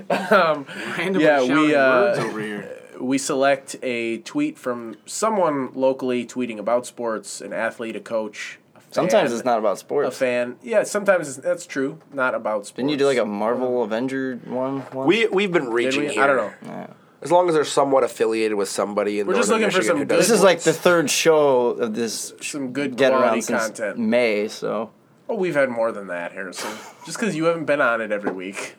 [0.10, 2.82] Randomly Yeah, we, uh, words over here.
[3.00, 8.60] we select a tweet from someone locally tweeting about sports, an athlete, a coach.
[8.76, 10.08] A fan, Sometimes it's not about sports.
[10.08, 10.58] a fan.
[10.62, 12.00] Yeah, sometimes it's, that's true.
[12.14, 12.72] Not about sports.
[12.78, 14.84] Didn't you do like a Marvel Avenger one?
[14.94, 15.08] once?
[15.08, 16.14] We, we've been reaching we?
[16.14, 16.24] here.
[16.24, 16.54] I don't know.
[16.64, 16.88] Yeah.
[17.22, 19.98] As long as they're somewhat affiliated with somebody in We're just Northern looking for some
[20.00, 23.98] good- This is like the third show of this Some good get around since content.
[23.98, 24.92] May, so
[25.34, 26.70] Oh, we've had more than that, Harrison.
[27.08, 28.76] Just because you haven't been on it every week.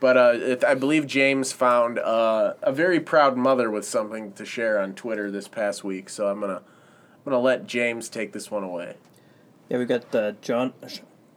[0.00, 4.44] But uh, it, I believe James found uh, a very proud mother with something to
[4.44, 6.08] share on Twitter this past week.
[6.08, 8.96] So I'm gonna I'm gonna let James take this one away.
[9.68, 10.72] Yeah, we got uh, John.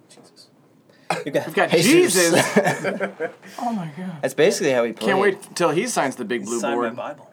[0.10, 0.48] Jesus.
[1.24, 2.32] We've got, We've got Jesus.
[2.32, 2.56] Jesus.
[3.60, 4.18] oh my god.
[4.24, 5.06] That's basically how he played.
[5.10, 6.96] Can't wait till he signs the big blue Sign my board.
[6.96, 7.30] Bible.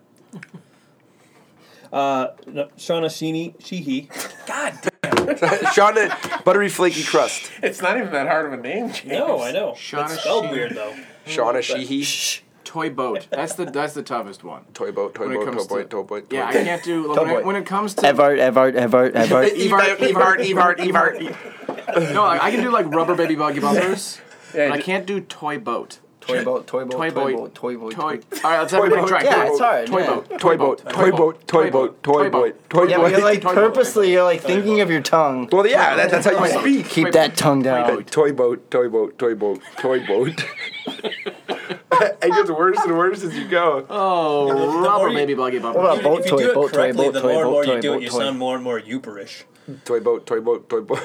[1.92, 4.08] Uh, no, Shawnah Sheeny, Sheehy.
[4.46, 5.12] God damn.
[5.72, 7.50] Shawnah Buttery Flaky Crust.
[7.62, 9.06] It's not even that hard of a name, James.
[9.06, 9.72] no, I know.
[9.72, 10.50] Shawnah it's spelled Sheeny.
[10.50, 10.94] weird though.
[11.26, 12.42] Shawnah Sheehy.
[12.64, 13.26] Toy boat.
[13.30, 14.64] That's the that's the toughest one.
[14.74, 16.26] Toy boat, toy When boat, toy boat, toy boat.
[16.30, 19.50] Yeah, I can't do when Toy it, when it comes to Evart, Evart, Evart, Evart.
[19.54, 22.12] Evart, Evart, Evart, Evart.
[22.12, 24.20] no, I, I can do like rubber baby buggy bumpers.
[24.54, 25.98] Yeah, but I can't do toy boat.
[26.28, 27.36] Toy boat, toy boat, Toy toy boat.
[27.38, 28.16] boat, toy boat, Toy.
[28.18, 28.38] toy.
[28.44, 29.08] All right, let's everybody boat.
[29.08, 29.22] try.
[29.24, 29.64] Yeah, Toy it's boat.
[29.64, 30.38] hard, Toy boat.
[30.38, 34.42] Toy boat, toy boat, toy boat, toy boat, toy Yeah, you're like purposely, you're like
[34.42, 35.48] thinking of your tongue.
[35.50, 36.86] Well, yeah, that, that's how you speak.
[36.90, 38.04] Keep that tongue down.
[38.04, 40.44] Toy boat, toy boat, toy boat, toy boat.
[40.86, 43.86] it gets worse and worse as you go.
[43.88, 45.98] Oh, more rubber you- baby buggy What bumpers.
[45.98, 47.50] about boat, if you toy do it boat, toy correctly, boat, the toy more and
[47.50, 49.42] more boat, you toy do it, boat, you sound more and more Yooperish.
[49.86, 51.00] Toy boat, toy boat, toy boat.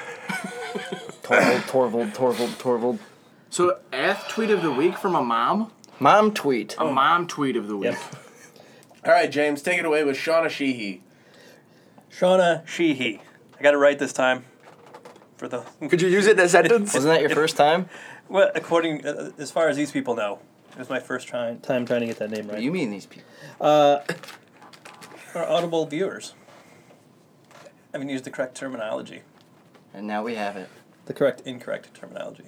[1.24, 3.00] Torvald, Torvald, Torvald, Torvald.
[3.54, 5.72] So, F tweet of the week from a mom.
[6.00, 6.76] Mom tweet.
[6.80, 7.92] A mom tweet of the week.
[7.92, 8.00] Yep.
[9.06, 11.04] All right, James, take it away with Shawnah Sheehy.
[12.12, 13.22] Shawnah Sheehy.
[13.60, 14.46] I got it right this time.
[15.38, 16.96] For the Could you use it in a sentence?
[16.96, 17.90] Wasn't that your first time?
[18.28, 20.40] well, according uh, as far as these people know,
[20.72, 22.60] it was my first try, time trying to get that name What right.
[22.60, 23.30] do you mean these people?
[23.62, 24.00] Uh,
[25.36, 26.34] our audible viewers.
[27.54, 29.22] I haven't used the correct terminology.
[29.94, 30.70] And now we have it.
[31.06, 32.46] the correct incorrect terminology.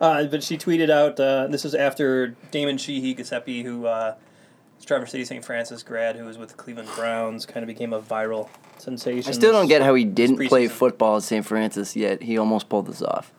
[0.00, 4.14] Uh, but she tweeted out uh, this is after Damon Sheehy Guiseppi, who uh,
[4.78, 5.44] is Traverse City St.
[5.44, 9.28] Francis grad, who was with the Cleveland Browns, kind of became a viral sensation.
[9.28, 10.70] I still don't get how he didn't play preseason.
[10.72, 11.44] football at St.
[11.46, 12.22] Francis yet.
[12.22, 13.32] He almost pulled this off.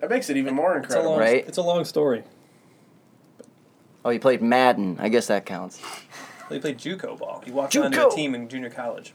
[0.00, 1.10] That makes it even more It's a incredible.
[1.12, 1.46] long, Right?
[1.48, 2.22] It's a long story.
[4.04, 4.96] Oh, he played Madden.
[4.98, 5.80] I guess that counts.
[6.48, 7.42] He played JUCO ball.
[7.44, 8.14] He walked onto a JUCO.
[8.14, 9.12] team in junior college.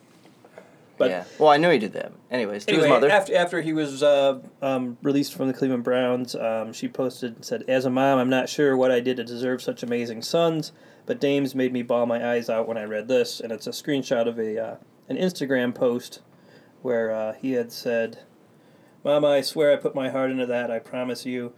[0.98, 1.24] But yeah.
[1.38, 2.14] Well, I knew he did that.
[2.32, 3.10] Anyways, to Anyway, his mother.
[3.10, 7.44] after after he was uh, um, released from the Cleveland Browns, um, she posted and
[7.46, 10.72] said, "As a mom, I'm not sure what I did to deserve such amazing sons,
[11.06, 13.72] but Dames made me bawl my eyes out when I read this." And it's a
[13.72, 14.76] screenshot of a uh,
[15.10, 16.22] an Instagram post
[16.82, 18.20] where uh, he had said,
[19.04, 20.72] "Mama, I swear I put my heart into that.
[20.72, 21.54] I promise you.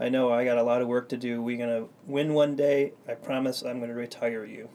[0.00, 1.40] I know I got a lot of work to do.
[1.40, 2.92] We're gonna win one day.
[3.08, 4.68] I promise I'm gonna retire you."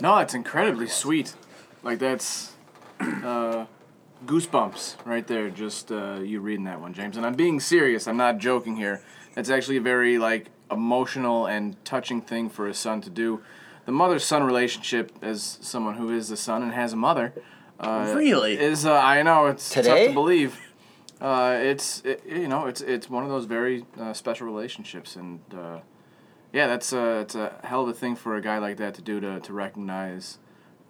[0.00, 1.34] No, it's incredibly sweet.
[1.82, 2.52] Like that's
[3.00, 3.66] uh,
[4.24, 5.50] goosebumps right there.
[5.50, 7.16] Just uh, you reading that one, James.
[7.16, 8.06] And I'm being serious.
[8.06, 9.02] I'm not joking here.
[9.34, 13.42] That's actually a very like emotional and touching thing for a son to do.
[13.84, 17.32] The mother-son relationship, as someone who is a son and has a mother,
[17.78, 18.58] uh, Really?
[18.58, 20.58] is uh, I know it's tough to believe.
[21.20, 25.40] Uh, it's it, you know it's it's one of those very uh, special relationships and.
[25.54, 25.78] Uh,
[26.52, 29.02] yeah, that's a, it's a hell of a thing for a guy like that to
[29.02, 30.38] do to, to recognize,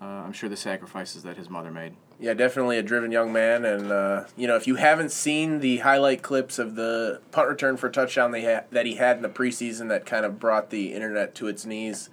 [0.00, 1.94] uh, I'm sure, the sacrifices that his mother made.
[2.20, 3.64] Yeah, definitely a driven young man.
[3.64, 7.76] And, uh, you know, if you haven't seen the highlight clips of the punt return
[7.76, 10.92] for touchdown they ha- that he had in the preseason that kind of brought the
[10.92, 12.10] internet to its knees,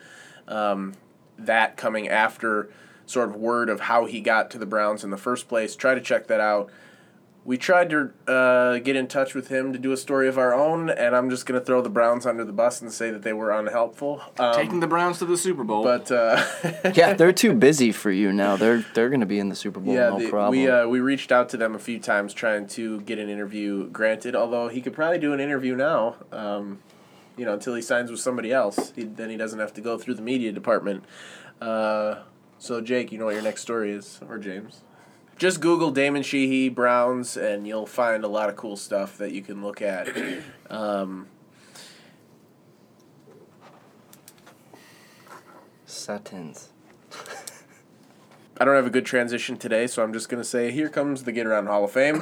[0.47, 0.93] um,
[1.37, 2.69] that coming after
[3.05, 5.93] sort of word of how he got to the Browns in the first place, try
[5.93, 6.69] to check that out.
[7.45, 10.53] We tried to uh, get in touch with him to do a story of our
[10.53, 13.21] own, and I'm just going to throw the Browns under the bus and say that
[13.23, 14.21] they were unhelpful.
[14.39, 15.83] Um, Taking the Browns to the Super Bowl.
[15.83, 16.41] but uh,
[16.95, 18.55] yeah, they're too busy for you now.
[18.55, 20.57] They're they're gonna be in the Super Bowl, Yeah, no the- problem.
[20.57, 23.89] we uh, we reached out to them a few times trying to get an interview
[23.89, 24.35] granted.
[24.37, 26.79] Although he could probably do an interview now, um,
[27.35, 28.93] you know, until he signs with somebody else.
[28.95, 31.03] He, then he doesn't have to go through the media department.
[31.59, 32.19] Uh,
[32.57, 34.79] so Jake, you know what your next story is, or James?
[35.43, 39.41] Just Google Damon Sheehy Browns, and you'll find a lot of cool stuff that you
[39.41, 40.07] can look at.
[40.69, 41.27] Um,
[45.85, 46.69] Satins.
[48.59, 51.31] I don't have a good transition today, so I'm just gonna say, here comes the
[51.31, 52.15] Get Around Hall of Fame.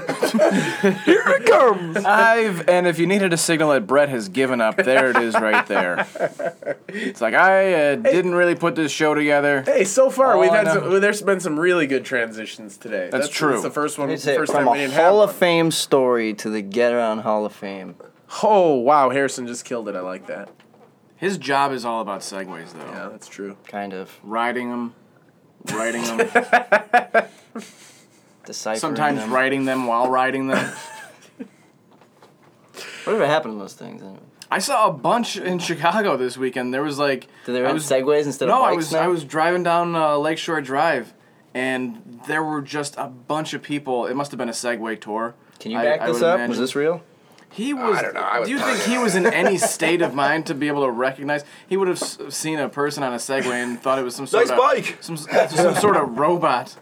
[1.06, 1.98] Here it comes.
[1.98, 5.34] I've and if you needed a signal that Brett has given up, there it is
[5.36, 6.08] right there.
[6.94, 9.62] It's like I uh, didn't really put this show together.
[9.62, 10.74] Hey, so far we've I had know.
[10.92, 13.08] some, there's been some really good transitions today.
[13.10, 13.52] That's true.
[13.52, 14.10] That's the first one.
[14.10, 15.40] It's The first from time we a didn't Hall have of one.
[15.40, 17.96] Fame story to the Get Around Hall of Fame.
[18.44, 19.96] Oh wow, Harrison just killed it.
[19.96, 20.50] I like that.
[21.16, 22.80] His job is all about segues, though.
[22.92, 23.56] Yeah, that's true.
[23.68, 24.96] Kind of Riding them,
[25.66, 26.18] writing them,
[28.46, 29.34] deciphering sometimes them.
[29.34, 30.74] writing them while riding them.
[33.04, 34.02] Whatever happened to those things?
[34.02, 34.20] Anyway?
[34.50, 36.74] I saw a bunch in Chicago this weekend.
[36.74, 38.92] There was like Did they I rent was- segways instead no, of bikes I was
[38.92, 39.00] now?
[39.02, 41.14] I was driving down uh, Lakeshore Drive,
[41.54, 44.06] and there were just a bunch of people.
[44.08, 45.36] It must have been a Segway tour.
[45.60, 46.36] Can you back I this up?
[46.36, 46.50] imagine.
[46.50, 47.02] Was this real?
[47.52, 47.98] He was.
[47.98, 50.46] I don't know, I was do you think he was in any state of mind
[50.48, 51.44] to be able to recognize?
[51.68, 54.26] He would have s- seen a person on a Segway and thought it was some
[54.26, 54.98] sort Nice of bike.
[55.02, 56.76] some some sort of robot.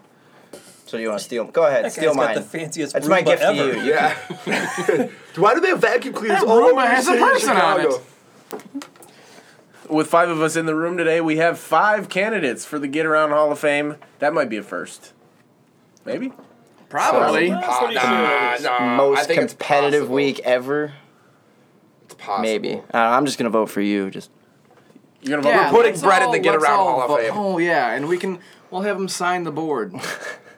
[0.86, 1.44] So you want to steal?
[1.44, 3.56] Go ahead, That steal guy's got the fanciest That's my gift ever.
[3.72, 3.84] to you.
[3.84, 5.08] You- Yeah.
[5.36, 7.80] Why do they have vacuum cleaners That all over Roomba the has a person on
[7.80, 8.02] it.
[9.88, 13.06] With five of us in the room today, we have five candidates for the Get
[13.06, 13.96] Around Hall of Fame.
[14.20, 15.12] That might be a first.
[16.04, 16.32] Maybe.
[16.90, 17.48] Probably.
[17.50, 18.62] That's pretty Nah, sure.
[18.70, 20.14] nah, I Most think competitive possible.
[20.16, 20.92] week ever.
[22.04, 22.42] It's possible.
[22.42, 22.74] Maybe.
[22.74, 24.10] Uh, I'm just gonna vote for you.
[24.10, 24.30] Just
[25.22, 25.50] You're gonna vote.
[25.62, 27.32] Yeah, putting let's Brett in all- the Get let's Around all Hall of vote- Fame.
[27.34, 28.38] Oh yeah, and we can
[28.70, 29.94] we'll have him sign the board.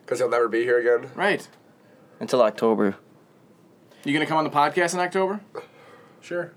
[0.04, 1.10] Because he'll never be here again.
[1.14, 1.46] right.
[2.20, 2.96] until October.
[4.04, 5.40] You gonna come on the podcast in October?
[6.20, 6.52] Sure.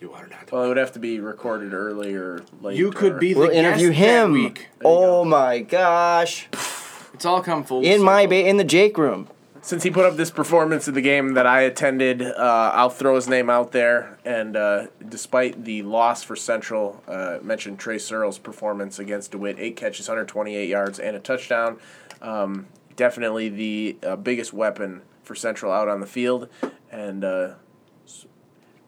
[0.00, 0.50] You are not.
[0.52, 2.76] Well, it would have to be recorded early or late.
[2.76, 4.32] You could or- be the We'll interview guest that him.
[4.32, 4.68] week.
[4.84, 6.48] Oh my gosh!
[7.14, 7.82] It's all come full.
[7.82, 8.30] In my circle.
[8.30, 9.28] ba- in the Jake room.
[9.64, 13.14] Since he put up this performance in the game that I attended, uh, I'll throw
[13.14, 14.18] his name out there.
[14.24, 19.76] And uh, despite the loss for Central, uh, mentioned Trey Searles' performance against DeWitt: eight
[19.76, 21.78] catches, 128 yards, and a touchdown.
[22.20, 26.48] Um, definitely the uh, biggest weapon for Central out on the field,
[26.90, 27.54] and uh,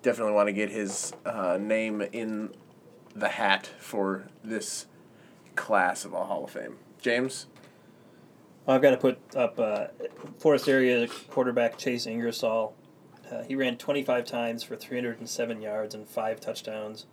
[0.03, 2.53] definitely want to get his uh, name in
[3.14, 4.87] the hat for this
[5.55, 6.79] class of a Hall of Fame.
[7.01, 7.47] James.
[8.67, 9.87] I've got to put up uh,
[10.39, 12.75] Forest area quarterback Chase Ingersoll.
[13.31, 17.07] Uh, he ran 25 times for 307 yards and five touchdowns.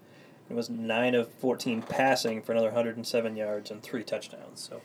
[0.49, 4.61] It was 9 of 14 passing for another 107 yards and three touchdowns.
[4.61, 4.81] So,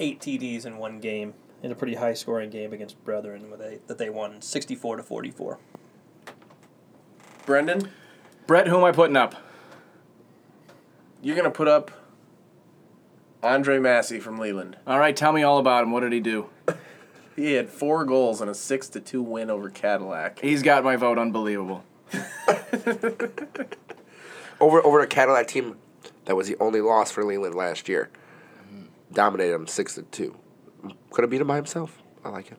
[0.00, 1.34] eight TDs in one game.
[1.62, 5.02] In a pretty high scoring game against Brethren where they, that they won 64 to
[5.02, 5.58] 44.
[7.46, 7.90] Brendan,
[8.46, 9.34] Brett, who am I putting up?
[11.26, 11.90] you're gonna put up
[13.46, 14.76] Andre Masse from Leland.
[14.86, 15.92] All right, tell me all about him.
[15.92, 16.50] What did he do?
[17.36, 20.38] He had four goals and a six to two win over Cadillac.
[20.38, 21.18] He's got my vote.
[21.18, 21.84] Unbelievable.
[24.58, 25.76] Over over a Cadillac team
[26.24, 28.08] that was the only loss for Leland last year.
[29.12, 30.34] Dominated him six to two.
[31.10, 32.02] Could have beat him by himself.
[32.24, 32.58] I like it.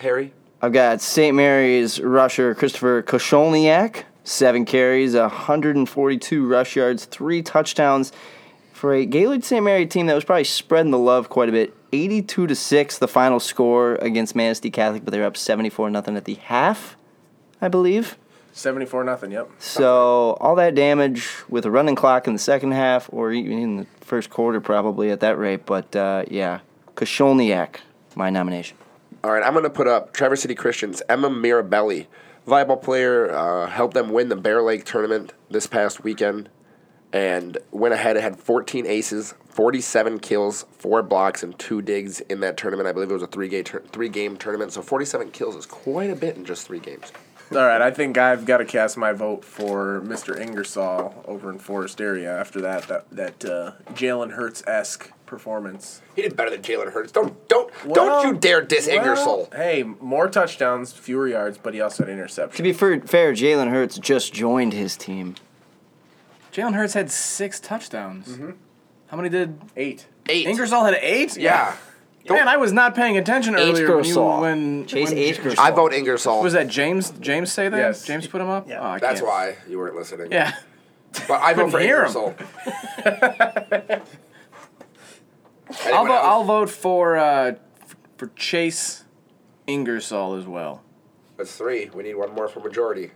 [0.00, 0.34] Harry.
[0.60, 1.36] I've got St.
[1.36, 8.10] Mary's rusher Christopher Koscielniak, seven carries, 142 rush yards, three touchdowns
[8.76, 9.64] for a Gaylord St.
[9.64, 11.74] Mary team that was probably spreading the love quite a bit.
[11.92, 16.16] 82 to six, the final score against Manistee Catholic, but they were up 74 nothing
[16.16, 16.96] at the half,
[17.60, 18.18] I believe.
[18.52, 19.32] Seventy-four nothing.
[19.32, 19.50] Yep.
[19.58, 23.76] So all that damage with a running clock in the second half, or even in
[23.76, 25.66] the first quarter, probably at that rate.
[25.66, 26.60] But uh, yeah,
[26.94, 27.76] Koscielniak,
[28.14, 28.78] my nomination.
[29.22, 32.06] All right, I'm going to put up Traverse City Christians, Emma Mirabelli.
[32.46, 36.48] volleyball player, uh, helped them win the Bear Lake tournament this past weekend
[37.16, 42.40] and went ahead and had 14 aces, 47 kills, four blocks, and two digs in
[42.40, 42.86] that tournament.
[42.86, 45.64] I believe it was a three game, tur- three game tournament, so 47 kills is
[45.64, 47.12] quite a bit in just three games.
[47.52, 47.80] All right.
[47.80, 50.38] I think I've got to cast my vote for Mr.
[50.38, 52.38] Ingersoll over in Forest area.
[52.38, 56.02] After that, that that uh, Jalen Hurts esque performance.
[56.16, 57.12] He did better than Jalen Hurts.
[57.12, 59.48] Don't don't Well, don't you dare diss well, Ingersoll.
[59.54, 62.56] Hey, more touchdowns, fewer yards, but he also had interception.
[62.56, 65.36] To be fair, fair Jalen Hurts just joined his team.
[66.56, 68.38] Jalen Hurts had six touchdowns.
[69.08, 70.06] How many did Eight.
[70.28, 70.46] Eight.
[70.46, 71.36] Ingersoll had eight?
[71.36, 71.76] Yeah.
[72.28, 74.40] Man, I was not paying attention earlier when you Ingersoll.
[74.40, 75.64] when Chase when, Ingersoll.
[75.64, 76.42] I vote Ingersoll.
[76.42, 77.10] Was that James?
[77.20, 77.76] James say that?
[77.76, 78.04] Yes.
[78.06, 78.68] James put him up.
[78.68, 78.80] Yeah.
[78.80, 79.30] Oh, I That's can't.
[79.30, 80.32] why you weren't listening.
[80.32, 80.54] Yeah.
[81.28, 82.16] But I vote Couldn't for hear him.
[82.16, 82.34] Ingersoll.
[85.68, 86.14] I'll Anyone vote.
[86.14, 86.24] else?
[86.26, 87.52] I'll vote for uh,
[87.82, 89.04] f- for Chase
[89.66, 90.82] Ingersoll as well.
[91.36, 91.90] That's three.
[91.94, 93.10] We need one more for majority.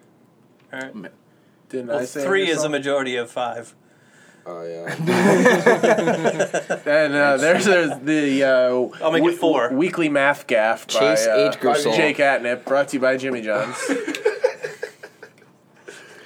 [1.70, 2.66] Didn't I Well, say three is Ingersoll?
[2.66, 3.74] a majority of five.
[4.46, 4.94] Oh yeah.
[6.86, 9.70] And uh, there's, there's the uh, I'll make it four.
[9.72, 11.94] weekly math gaff Chase by, uh, Ingersoll.
[11.94, 13.76] Jake Atnip, brought to you by Jimmy John's.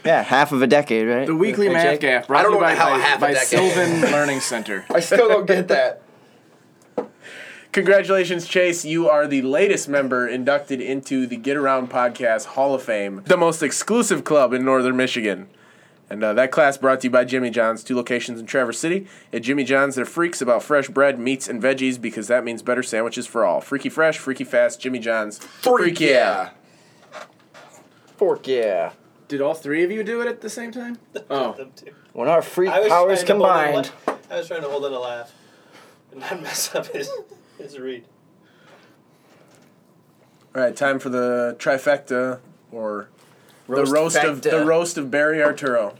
[0.05, 1.27] Yeah, half of a decade, right?
[1.27, 2.01] The weekly Right, math Jake?
[2.03, 3.49] gaff brought I don't to you know by, how by, half a by decade.
[3.49, 4.85] Sylvan Learning Center.
[4.95, 6.03] I still don't get that.
[7.75, 8.85] Congratulations, Chase.
[8.85, 13.37] You are the latest member inducted into the Get Around Podcast Hall of Fame, the
[13.37, 15.49] most exclusive club in Northern Michigan.
[16.09, 19.09] And uh, that class brought to you by Jimmy John's, two locations in Traverse City.
[19.33, 22.85] At Jimmy John's, they're freaks about fresh bread, meats, and veggies because that means better
[22.85, 23.61] sandwiches for all.
[23.61, 25.39] Freaky fresh, freaky fast, Jimmy John's.
[25.39, 26.51] Freak yeah.
[28.17, 28.93] Fork, yeah.
[29.27, 30.97] Did all three of you do it at the same time?
[31.29, 31.57] Oh,
[32.13, 33.93] When our freak I was powers trying to hold in a combined.
[34.07, 35.33] la- I was trying to hold in a laugh
[36.13, 37.11] and not mess up his,
[37.59, 38.05] his read.
[40.55, 42.41] All right, time for the trifecta
[42.71, 43.09] or
[43.67, 45.97] the roast of the roast of Barry Arturo.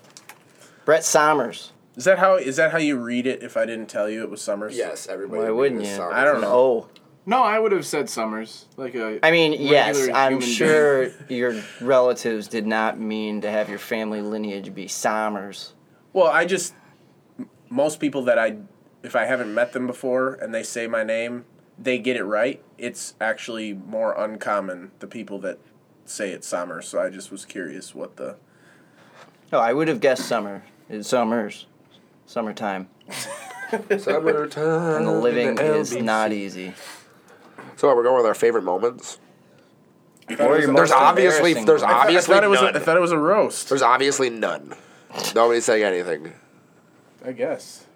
[0.85, 1.73] Brett Sommers.
[1.97, 3.43] Is that how is that how you read it?
[3.43, 4.77] If I didn't tell you it was Summers.
[4.77, 5.43] Yes, everybody.
[5.43, 5.97] Why wouldn't this you?
[5.97, 6.13] song.
[6.13, 6.53] I don't know.
[6.53, 6.89] Oh.
[7.27, 8.67] no, I would have said Summers.
[8.77, 9.25] Like a.
[9.25, 14.23] I mean, yes, I'm human sure your relatives did not mean to have your family
[14.23, 15.73] lineage be Sommers.
[16.13, 16.75] Well, I just
[17.71, 18.57] most people that I
[19.05, 21.45] if I haven't met them before and they say my name,
[21.79, 25.59] they get it right, it's actually more uncommon the people that
[26.07, 26.81] say it's summer.
[26.83, 28.37] So I just was curious what the
[29.53, 30.65] No, I would have guessed summer.
[30.89, 31.67] It's summers,
[32.27, 32.89] summertime,
[33.99, 34.97] Summertime.
[34.97, 36.75] and the living in is not easy.
[37.77, 39.19] So we're going with our favorite moments.
[40.29, 41.99] There's obviously there's moment.
[41.99, 42.77] I obviously thought it was none.
[42.77, 43.69] I thought it was a roast.
[43.69, 44.75] There's obviously none.
[45.35, 46.33] Nobody's saying anything.
[47.25, 47.87] I guess.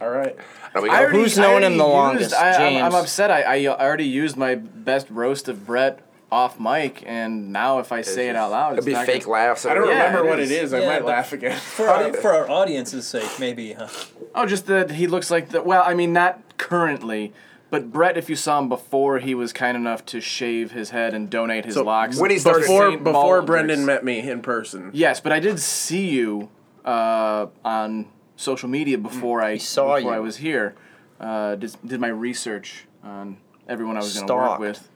[0.00, 0.36] All right.
[0.74, 2.34] We I go, already- Who's known him the used- longest?
[2.34, 3.30] I, I'm, I'm upset.
[3.30, 8.02] I, I already used my best roast of Brett off mic, and now if I
[8.02, 9.64] say it out loud, it'd be not fake gonna- laughs.
[9.66, 10.50] I don't Yeah, remember it what is.
[10.50, 10.72] it is.
[10.74, 11.58] I Yeah, might laugh again.
[11.58, 13.88] For our, for our audience's sake, maybe, huh?
[14.34, 15.62] Oh, just that he looks like the.
[15.62, 17.32] Well, I mean, not currently,
[17.70, 21.14] but Brett, if you saw him before, he was kind enough to shave his head
[21.14, 22.18] and donate his So, locks.
[22.20, 23.46] when he started- before before Baldrick's.
[23.46, 24.90] Brendan met me in person.
[24.92, 26.50] Yes, but I did see you
[26.84, 28.06] uh, on
[28.38, 30.16] social media before I saw before you.
[30.16, 30.74] I was here.
[31.20, 33.36] Uh, did, did my research on
[33.68, 34.88] everyone I was going to work with,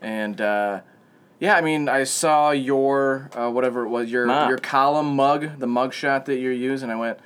[0.00, 0.80] and uh,
[1.38, 4.48] yeah, I mean, I saw your uh, whatever it was your Mop.
[4.48, 6.90] your column mug, the mug shot that you're using.
[6.90, 7.18] I went,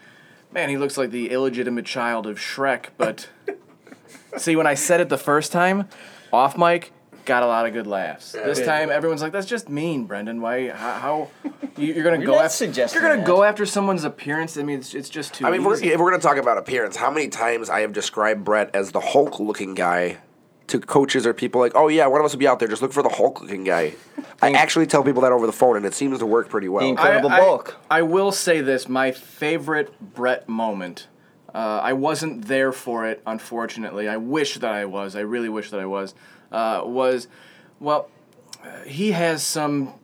[0.51, 2.87] man, he looks like the illegitimate child of Shrek.
[2.99, 3.29] But
[4.37, 5.89] see, when I said it the first time,
[6.33, 6.93] off mic.
[7.25, 8.33] Got a lot of good laughs.
[8.33, 10.41] This time, everyone's like, "That's just mean, Brendan.
[10.41, 10.71] Why?
[10.71, 10.93] How?
[10.95, 11.31] how
[11.77, 12.65] you, you're gonna You're go after?
[12.65, 13.27] You're gonna that.
[13.27, 14.57] go after someone's appearance.
[14.57, 15.47] I mean, it's, it's just too.
[15.47, 17.81] I mean, if we're, if we're going to talk about appearance, how many times I
[17.81, 20.19] have described Brett as the Hulk looking guy
[20.69, 22.69] to coaches or people like, oh, yeah, one of us will be out there.
[22.69, 23.95] Just look for the Hulk looking guy.
[24.41, 26.83] I actually tell people that over the phone, and it seems to work pretty well.
[26.83, 27.77] The incredible I, bulk.
[27.91, 31.09] I, I will say this: my favorite Brett moment.
[31.55, 34.09] Uh, I wasn't there for it, unfortunately.
[34.09, 35.15] I wish that I was.
[35.15, 36.15] I really wish that I was.
[36.53, 37.27] Uh, was,
[37.81, 38.09] well,
[38.65, 39.95] uh, he has some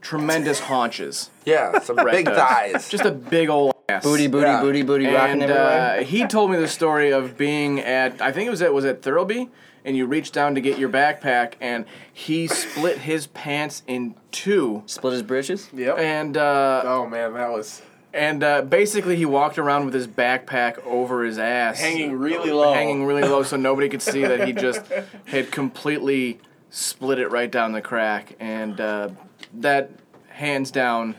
[0.00, 1.30] tremendous haunches.
[1.44, 2.36] yeah, some Brett big does.
[2.38, 2.88] thighs.
[2.88, 4.02] Just a big old ass.
[4.04, 4.60] Booty, booty, Yeah.
[4.60, 5.98] booty, booty, rocking and everywhere.
[6.00, 8.84] uh, he told me the story of being at I think it was at was
[8.84, 9.48] at Thirlby,
[9.84, 14.82] and you reached down to get your backpack, and he split his pants in two,
[14.86, 15.68] Split his britches.
[15.72, 15.98] Yep.
[15.98, 17.82] and uh, oh man, that was
[18.12, 22.72] and uh, basically he walked around with his backpack over his ass, hanging really low.
[22.72, 24.82] hanging really low, so nobody could see that he just
[25.26, 26.40] had completely
[26.70, 29.10] split it right down the crack, and uh,
[29.54, 29.90] that
[30.28, 31.14] hands down.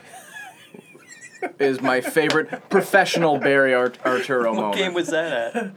[1.57, 4.71] Is my favorite professional Barry Art- Arturo moment.
[4.71, 5.73] What game was that at?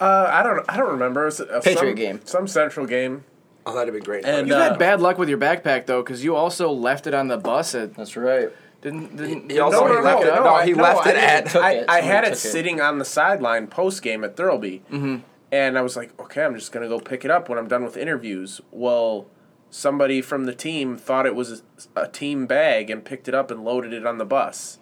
[0.00, 0.64] Uh, I don't.
[0.70, 1.24] I don't remember.
[1.24, 2.20] It was a, Patriot some, game.
[2.24, 3.24] Some Central game.
[3.64, 4.24] Oh, that'd be great.
[4.24, 7.14] And, You've uh, had bad luck with your backpack though, because you also left it
[7.14, 8.50] on the bus at That's right.
[8.82, 9.50] Didn't didn't.
[9.50, 10.34] He also No, no, left no, it.
[10.34, 11.56] no, No, he left it at.
[11.56, 11.84] I, it.
[11.88, 12.38] I had it took it.
[12.38, 15.16] sitting on the sideline post game at Thirlby, mm-hmm.
[15.50, 17.84] and I was like, okay, I'm just gonna go pick it up when I'm done
[17.84, 18.60] with interviews.
[18.72, 19.26] Well,
[19.70, 21.62] somebody from the team thought it was
[21.96, 24.78] a, a team bag and picked it up and loaded it on the bus,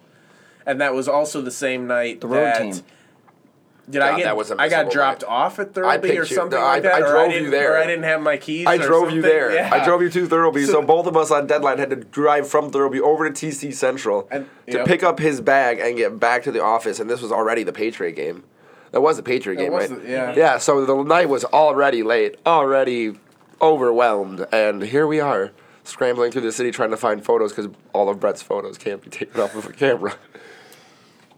[0.65, 2.61] and that was also the same night The road that.
[2.73, 2.83] team.
[3.91, 4.23] Did I God, get?
[4.23, 5.27] that was a I got dropped night.
[5.29, 7.49] off at I Thirlby or you- something no, like I- that, I or drove you
[7.51, 7.73] there.
[7.73, 8.65] or I didn't have my keys.
[8.67, 9.53] I drove you there.
[9.53, 9.69] Yeah.
[9.71, 10.65] I drove you to Thirlby.
[10.65, 14.27] So, both of us on deadline had to drive from Thirlby over to TC Central
[14.31, 14.87] And- to yep.
[14.87, 16.99] pick up his bag and get back to the office.
[16.99, 18.43] And this was already the Patriot game.
[18.91, 20.01] That was the Patriot game, was right?
[20.03, 20.33] the- yeah.
[20.35, 20.57] Yeah.
[20.57, 23.15] So the night was already late, already
[23.61, 25.51] overwhelmed, and here we are
[25.83, 29.09] scrambling through the city trying to find photos because all of Brett's photos can't be
[29.09, 30.13] taken off of a camera.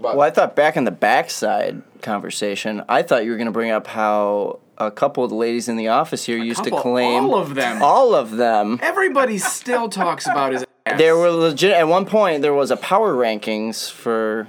[0.04, 3.52] But Well, I thought back in the backside conversation, I thought you were going to
[3.54, 6.82] bring up how a couple of the ladies in the office here used couple- to
[6.82, 7.82] claim all of them.
[7.82, 8.80] all of them.
[8.82, 10.98] Everybody still talks about his ass.
[11.00, 14.48] There were legit at one point there was a power rankings for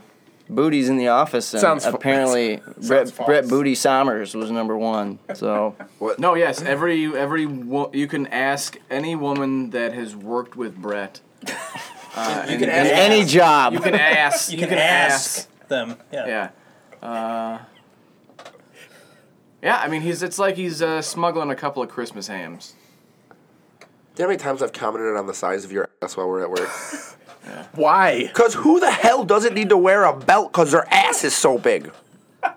[0.50, 3.26] booties in the office, and Sounds fa- apparently sounds Brett, false.
[3.26, 5.18] Brett Booty Sommers was number one.
[5.34, 6.18] So what?
[6.18, 11.20] No, yes, every every wo- you can ask any woman that has worked with Brett.
[12.16, 14.52] Uh, You and- can and ask- any job, You can ask.
[14.52, 15.96] You, can, ask, them.
[16.12, 16.50] Yeah.
[17.02, 17.08] Yeah.
[17.08, 17.58] Uh,
[19.62, 22.74] yeah, I mean, he's it's like he's uh, smuggling a couple of Christmas hams.
[23.30, 23.36] do
[23.80, 23.86] you
[24.18, 26.50] know how many times I've commented on the size of your ass while we're at
[26.50, 26.68] work?
[27.74, 28.24] Why?
[28.26, 31.58] Because who the hell doesn't need to wear a belt because their ass is so
[31.58, 31.90] big?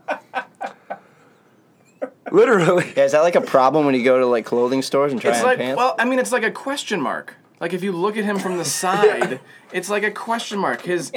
[2.31, 2.93] Literally.
[2.95, 5.31] yeah, is that like a problem when you go to like clothing stores and try
[5.31, 5.77] It's on like, pants?
[5.77, 7.35] well, I mean, it's like a question mark.
[7.59, 9.39] Like if you look at him from the side,
[9.71, 10.81] it's like a question mark.
[10.81, 11.11] His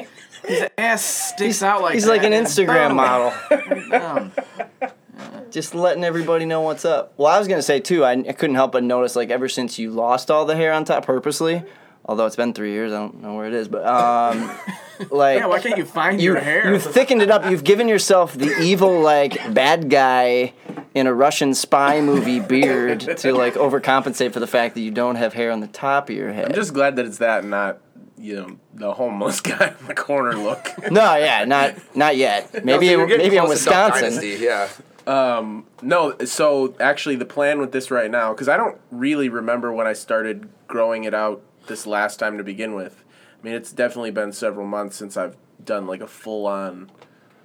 [0.47, 2.33] his ass sticks out like He's like an.
[2.33, 2.97] Instagram Boom.
[2.97, 4.33] model.
[5.51, 7.13] Just letting everybody know what's up.
[7.17, 8.05] Well, I was gonna say too.
[8.05, 10.85] I, I couldn't help but notice, like, ever since you lost all the hair on
[10.85, 11.63] top purposely,
[12.11, 14.51] although it's been three years, I don't know where it is, but um,
[15.13, 16.73] like, Yeah, why can't you find you your hair?
[16.73, 17.49] you've thickened it up.
[17.49, 20.53] You've given yourself the evil, like, bad guy
[20.93, 25.15] in a Russian spy movie beard to like overcompensate for the fact that you don't
[25.15, 26.47] have hair on the top of your head.
[26.47, 27.79] I'm just glad that it's that and not,
[28.19, 30.69] you know, the homeless guy in the corner look.
[30.91, 32.53] no, yeah, not not yet.
[32.65, 34.21] Maybe No, so you're maybe in close to Duck Wisconsin.
[34.21, 34.69] Dynasty, yeah.
[35.07, 39.73] Um, no, so actually, the plan with this right now, because I don't really remember
[39.73, 41.41] when I started growing it out
[41.71, 43.03] this last time to begin with.
[43.43, 46.91] I mean, it's definitely been several months since I've done like a full on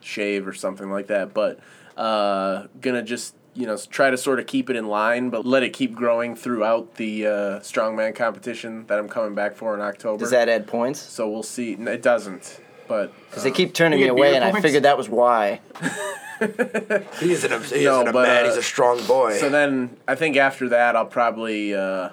[0.02, 1.34] shave or something like that.
[1.34, 1.60] But
[1.96, 5.64] uh, gonna just you know try to sort of keep it in line, but let
[5.64, 10.20] it keep growing throughout the uh, strongman competition that I'm coming back for in October.
[10.20, 11.00] Does that add points?
[11.00, 11.74] So we'll see.
[11.76, 12.60] N- It doesn't,
[12.90, 15.62] but Because they keep turning You me away, beer and I figured that was why.
[16.38, 18.44] He isn't a, he No, isn't a but, man.
[18.44, 19.38] uh, He's a strong boy.
[19.40, 22.10] So then I think after that I'll probably uh,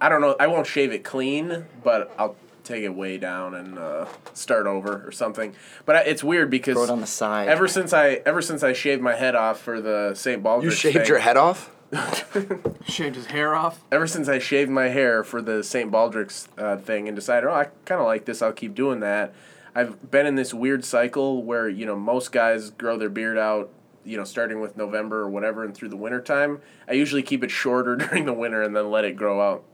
[0.00, 3.54] I, I don't know I won't shave it clean, but I'll take it way down
[3.54, 5.54] and uh, start over or something.
[5.84, 7.48] But I, it's weird because Throw it on the side.
[7.48, 10.42] ever since I ever since I shaved my head off for the St.
[10.42, 11.70] Baldrick's you shaved thing- your head off?
[12.86, 13.80] Shaved his hair off.
[13.92, 15.92] ever since I shaved my hair for the St.
[15.92, 19.32] Baldrick's uh, thing and decided, oh, I kind of like this, I'll keep doing that.
[19.76, 23.70] I've been in this weird cycle where, you know, most guys grow their beard out,
[24.04, 26.60] you know, starting with November or whatever and through the winter time.
[26.88, 29.73] I usually keep it shorter during the winter and then let it grow out the,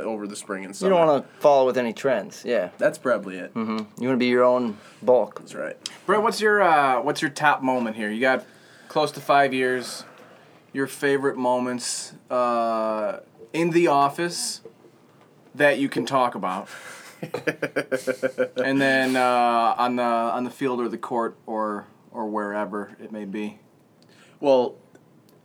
[0.00, 0.92] over the spring and summer.
[0.92, 2.44] You don't want to follow with any trends.
[2.44, 2.70] Yeah.
[2.78, 3.54] That's probably it.
[3.54, 4.02] Mm-hmm.
[4.02, 5.38] You want to be your own bulk.
[5.40, 5.76] That's right.
[6.06, 8.10] Brett, what's your uh, what's your top moment here?
[8.10, 8.44] You got
[8.88, 10.04] close to five years.
[10.72, 13.18] Your favorite moments uh,
[13.52, 14.60] in the office
[15.54, 16.68] that you can talk about,
[18.56, 23.10] and then uh, on the on the field or the court or or wherever it
[23.10, 23.58] may be.
[24.38, 24.76] Well,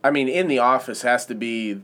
[0.04, 1.82] I mean, in the office has to be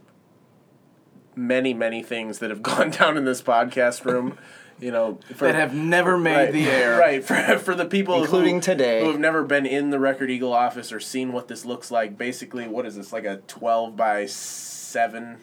[1.41, 4.37] many, many things that have gone down in this podcast room.
[4.79, 6.97] You know, for, That have never made right, the air.
[6.99, 9.01] Right for for the people Including who, today.
[9.01, 12.17] who have never been in the Record Eagle office or seen what this looks like.
[12.17, 15.37] Basically, what is this like a twelve by seven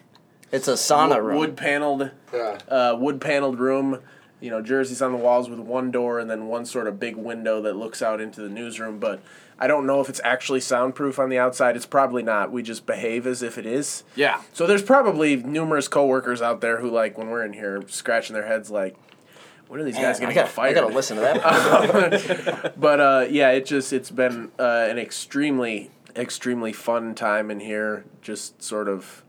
[0.51, 1.39] It's a sauna room.
[1.39, 2.59] wood paneled Yeah.
[2.69, 4.01] uh, wood paneled room.
[4.41, 7.17] You know, jerseys on the walls with one door and then one sort of big
[7.17, 8.99] window that looks out into the newsroom.
[8.99, 9.21] But
[9.59, 11.77] I don't know if it's actually soundproof on the outside.
[11.77, 12.53] It's probably not.
[12.53, 14.05] We just behave as if it is.
[14.15, 14.41] Yeah.
[14.53, 18.47] So there's probably numerous coworkers out there who like when we're in here scratching their
[18.47, 18.97] heads like,
[19.67, 22.75] when are these guys gonna I get gotta, I gotta listen to that.
[22.79, 28.05] But uh, yeah, it just it's been uh, an extremely extremely fun time in here.
[28.23, 29.25] Just sort of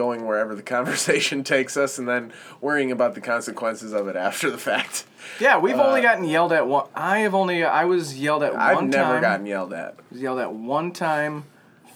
[0.00, 4.50] going wherever the conversation takes us, and then worrying about the consequences of it after
[4.50, 5.04] the fact.
[5.38, 6.86] Yeah, we've only gotten yelled at one.
[6.94, 7.62] I have only.
[7.64, 9.20] I was yelled at Uh, I've one never time.
[9.22, 9.96] gotten yelled at.
[10.10, 11.44] was yelled at one time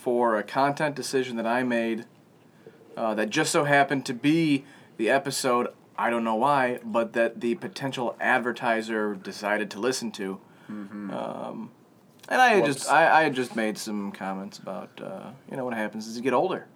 [0.03, 2.05] for a content decision that I made
[2.97, 4.65] uh, that just so happened to be
[4.99, 5.69] the episode.
[5.97, 10.39] I don't know why, but that the potential advertiser decided to listen to.
[10.69, 11.71] Um,
[12.29, 12.75] and I had Whoops.
[12.81, 16.17] just I, I had just made some comments about uh, you know what happens as
[16.17, 16.67] you get older.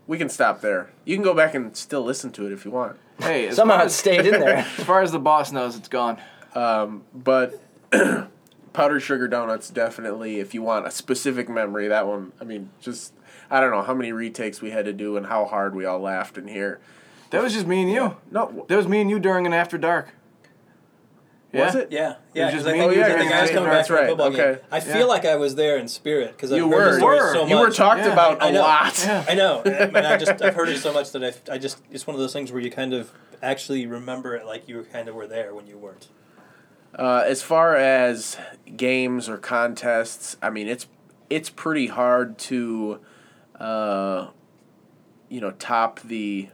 [0.00, 0.08] Yep.
[0.08, 0.90] We can stop there.
[1.04, 2.96] You can go back and still listen to it if you want.
[3.20, 4.56] Hey, as Somehow far it as, stayed in there.
[4.78, 6.18] as far as the boss knows, it's gone.
[6.54, 7.60] Um, but
[8.72, 10.40] powdered sugar donuts definitely.
[10.40, 12.32] If you want a specific memory, that one.
[12.40, 13.12] I mean, just
[13.50, 16.00] I don't know how many retakes we had to do and how hard we all
[16.00, 16.80] laughed in here.
[17.30, 18.16] That was just me and you.
[18.30, 20.08] No, That was me and you during an after dark.
[21.52, 21.88] Was it?
[21.90, 22.50] Yeah, yeah.
[22.50, 24.06] just Because I me think and you the during guys the coming back from That's
[24.06, 24.46] the football right, game.
[24.46, 24.60] okay.
[24.70, 24.80] I Yeah.
[24.98, 26.98] feel like I was there in spirit because You I've heard the were.
[26.98, 27.32] story were.
[27.34, 28.12] so You were talked Yeah.
[28.12, 28.60] about I a know.
[28.62, 29.04] lot.
[29.04, 29.24] Yeah.
[29.28, 29.62] I know.
[29.66, 32.14] I mean, I just I've heard it so much that I, I just it's one
[32.14, 33.10] of those things where you kind of
[33.42, 36.08] actually remember it like you kind of were there when you weren't.
[36.98, 38.36] Uh, as far as
[38.76, 40.86] games or contests, I mean it's
[41.30, 42.98] it's pretty hard to,
[43.58, 44.28] uh,
[45.28, 46.48] you know, top the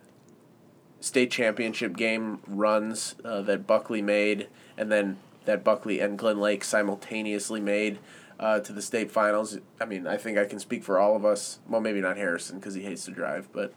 [1.01, 4.49] state championship game runs uh, that Buckley made,
[4.79, 7.99] and then that Buckley and Glen Lake simultaneously made
[8.39, 9.59] uh, to the state finals.
[9.81, 11.59] I mean, I think I can speak for all of us.
[11.69, 13.73] Well, maybe not Harrison because he hates to drive, but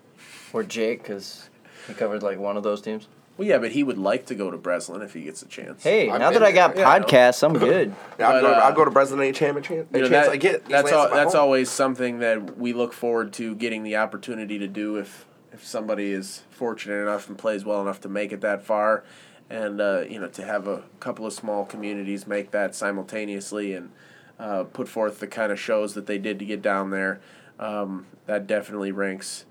[0.51, 1.49] or Jake, because
[1.87, 3.07] he covered like one of those teams.
[3.37, 5.83] well, yeah, but he would like to go to Breslin if he gets a chance.
[5.83, 6.99] Hey, I've now been that I got there, yeah.
[6.99, 7.93] podcasts, I'm good.
[8.19, 10.25] Yeah, I'll, But, go, uh, I'll go to Breslin any chance, chance, You know, chance
[10.27, 10.65] that- I get.
[10.65, 11.41] That's all, that's home.
[11.43, 16.11] always something that we look forward to getting the opportunity to do if if somebody
[16.11, 19.03] is fortunate enough and plays well enough to make it that far,
[19.49, 23.91] and uh, you know to have a couple of small communities make that simultaneously and
[24.39, 27.19] uh, put forth the kind of shows that they did to get down there.
[27.59, 29.45] Um, that definitely ranks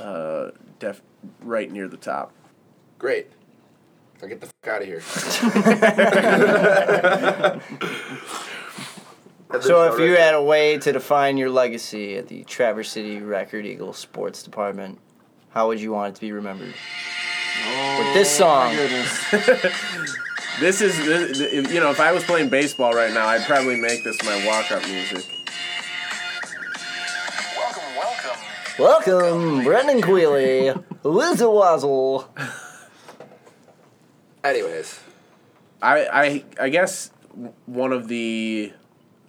[0.00, 1.02] uh, def-
[1.40, 2.32] right near the top.
[2.98, 3.30] Great.
[4.20, 5.02] Now get the fuck out of here.
[9.60, 13.66] So if you had a way to define your legacy at the Traverse City Record
[13.66, 14.98] Eagle Sports Department,
[15.50, 16.72] how would you want it to be remembered?
[17.98, 18.76] With this song.
[20.60, 24.04] This is this, you know if I was playing baseball right now, I'd probably make
[24.04, 25.24] this my walk up music.
[27.56, 28.38] Welcome, welcome.
[28.78, 32.28] Welcome, Brendan Quealy, Lizzle Wazzle.
[34.44, 35.00] Anyways,
[35.80, 37.10] I, I, I guess
[37.66, 38.72] one of the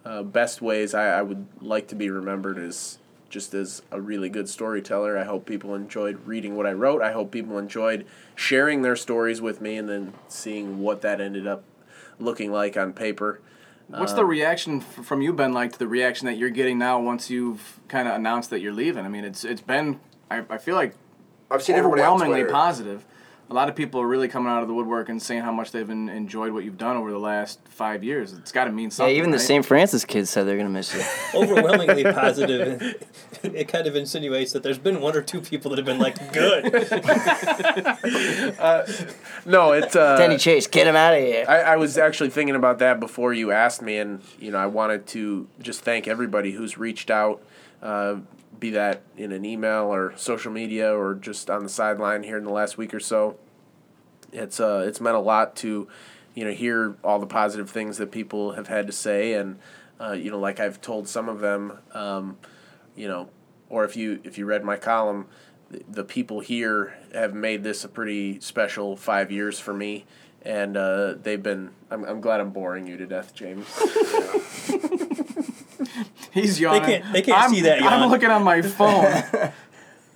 [0.06, 3.00] uh, best ways I, I would like to be remembered is
[3.34, 5.18] just as a really good storyteller.
[5.18, 7.02] I hope people enjoyed reading what I wrote.
[7.02, 8.06] I hope people enjoyed
[8.36, 11.64] sharing their stories with me and then seeing what that ended up
[12.20, 13.42] looking like on paper.
[13.88, 16.78] What's the um, reaction f- from you, been like to the reaction that you're getting
[16.78, 19.04] now once you've kind of announced that you're leaving?
[19.04, 20.00] I mean, it's it's been
[20.32, 20.96] I, I feel like
[21.52, 23.04] I've seen everybody on overwhelmingly positive.
[23.50, 25.72] A lot of people are really coming out of the woodwork and saying how much
[25.72, 28.34] they've en- enjoyed what you've done over the last five years.
[28.34, 29.10] It's got to mean something.
[29.10, 29.18] Yeah, something.
[29.18, 29.46] even the right?
[29.46, 29.66] St.
[29.66, 31.02] Francis kids said they're gonna miss you.
[31.40, 32.82] Overwhelmingly positive.
[33.44, 36.34] It kind of insinuates that there's been one or two people that have been like,
[36.34, 36.74] good.
[39.46, 41.46] No, it's uh, Denny Chase, get him out of here.
[41.48, 44.68] I, I was actually thinking about that before you asked me, and you know, I
[44.68, 47.42] wanted to just thank everybody who's reached out,
[47.82, 48.18] uh,
[48.64, 52.46] be that in an email or social media or just on the sideline here in
[52.46, 53.38] the last week or so.
[54.32, 55.90] It's uh, it's meant a lot to,
[56.34, 59.60] you know, hear all the positive things that people have had to say, and
[60.00, 62.38] uh, you know, like I've told some of them, um,
[62.96, 63.28] you know,
[63.68, 65.28] or if you if you read my column,
[65.90, 70.06] the, people here have made this a pretty special five years for me,
[70.42, 71.72] and uh, they've been.
[71.92, 73.68] I'm, I'm glad I'm boring you to death, James.
[76.32, 76.84] He's yawning.
[76.84, 79.52] can't- they can't I'm, see that I'm looking on my phone.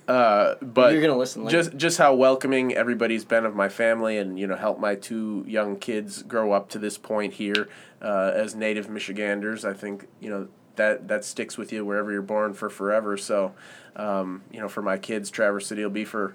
[0.06, 1.62] but You're gonna listen later.
[1.62, 5.44] just just how welcoming everybody's been of my family and you know help my two
[5.46, 7.68] young kids grow up to this point here
[8.02, 12.22] uh, as native michiganders i think you know that that sticks with you wherever you're
[12.22, 13.52] born for forever so
[13.96, 16.34] um, you know for my kids traverse city will be for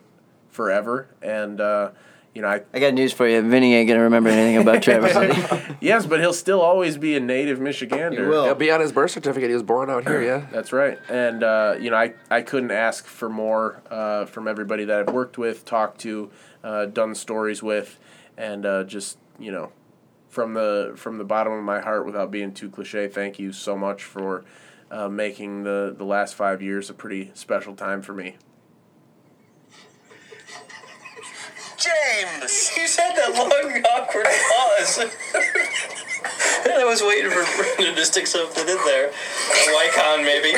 [0.50, 1.90] forever and uh,
[2.34, 3.42] you know i I got news for you.
[3.42, 5.14] Vinny ain't gonna remember anything about Travis.
[5.82, 8.44] Yes but he'll still always be a native michigander He will.
[8.44, 9.50] It'll be on his birth certificate.
[9.50, 10.22] He was born out here.
[10.22, 10.46] Yeah.
[10.52, 11.00] That's right.
[11.10, 15.14] And, uh, you know, I, I couldn't ask for more uh, from everybody that I've
[15.14, 16.32] worked with, talked to,
[16.64, 18.00] uh, done stories with,
[18.38, 19.72] and uh, just, you know,
[20.30, 23.78] from the from the bottom of my heart, without being too cliche, thank you so
[23.78, 24.44] much for
[24.90, 28.38] uh, making the, the last five years a pretty special time for me.
[31.84, 32.72] James!
[32.78, 35.00] You said that long, awkward pause.
[35.00, 35.12] and
[36.80, 37.44] I was waiting for
[37.76, 39.10] Brendan to stick something in there.
[39.10, 40.56] A Lycon, maybe.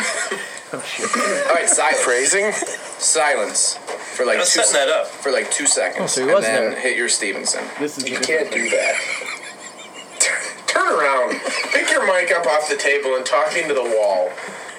[0.73, 1.99] All right, silence.
[2.03, 2.51] Phrasing?
[2.99, 3.77] Silence
[4.15, 5.07] for like I was two setting that up.
[5.07, 6.79] for like two seconds, so he and then there.
[6.79, 7.63] hit your Stevenson.
[7.79, 8.95] This is you the can't do that.
[10.67, 11.39] Turn around,
[11.71, 14.29] pick your mic up off the table, and talk into the wall.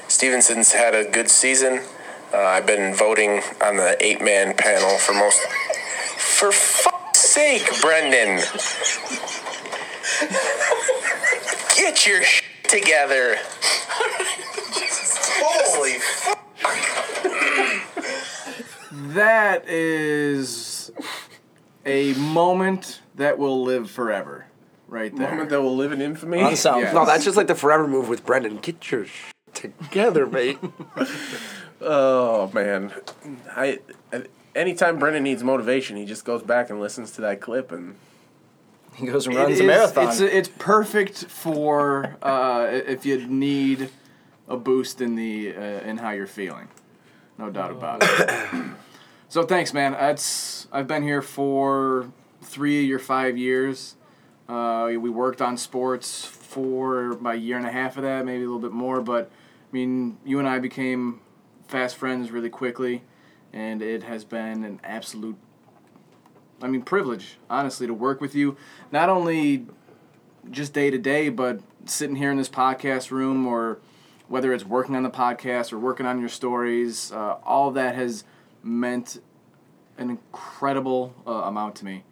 [0.09, 1.81] Stevenson's had a good season.
[2.33, 5.41] Uh, I've been voting on the eight-man panel for most.
[6.39, 8.37] For fuck's sake, Brendan!
[11.77, 13.37] Get your sh- together.
[15.39, 16.43] Holy fuck.
[19.15, 20.91] that is
[21.87, 24.47] a moment that will live forever,
[24.89, 25.31] right there.
[25.31, 26.43] Moment that will live in infamy.
[26.43, 26.83] On sound.
[26.83, 26.93] Yeah.
[26.93, 28.59] No, that's just like the forever move with Brendan.
[28.59, 30.59] Get your sh- together, mate.
[31.79, 32.91] Oh man,
[33.55, 33.81] I,
[34.11, 34.23] I
[34.57, 37.95] anytime Brendan needs motivation, he just goes back and listens to that clip and
[38.95, 40.09] He goes and runs is- a marathon.
[40.09, 43.91] It's it's perfect for uh, if you need
[44.49, 46.69] a boost in the uh, in how you're feeling,
[47.39, 48.65] no doubt about it.
[49.29, 49.93] so thanks, man.
[49.93, 52.11] That's I've been here for
[52.43, 53.97] three of your five years.
[54.49, 58.45] Uh, we worked on sports for about a year and a half of that, maybe
[58.45, 59.01] a little bit more.
[59.01, 61.21] But I mean, you and I became
[61.67, 63.03] fast friends really quickly,
[63.57, 65.37] and it has been an absolute
[66.63, 68.57] I mean, privilege, honestly, to work with you.
[68.91, 69.67] Not only
[70.51, 73.79] just day to day, but sitting here in this podcast room, or
[74.29, 78.25] whether it's working on the podcast or working on your stories, uh, all that has
[78.63, 79.21] meant
[79.99, 82.05] an incredible uh, amount to me.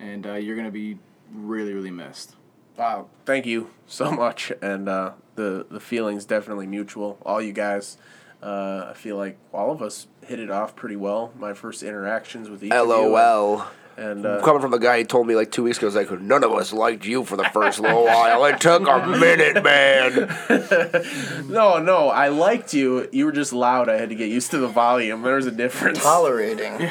[0.00, 0.98] And uh, you're going to be
[1.32, 2.34] really, really missed.
[2.76, 7.18] Wow, thank you so much, and uh, the the feeling's definitely mutual.
[7.24, 7.98] All you guys,
[8.42, 11.32] uh, I feel like all of us hit it off pretty well.
[11.38, 13.64] My first interactions with each of you, LOL.
[13.96, 16.10] and uh, Coming from the guy who told me like two weeks ago, it's like
[16.20, 18.44] none of us liked you for the first little while.
[18.46, 20.28] It took a minute, man.
[21.48, 23.08] no, no, I liked you.
[23.12, 23.88] You were just loud.
[23.88, 25.22] I had to get used to the volume.
[25.22, 26.02] There was a difference.
[26.02, 26.72] Tolerating.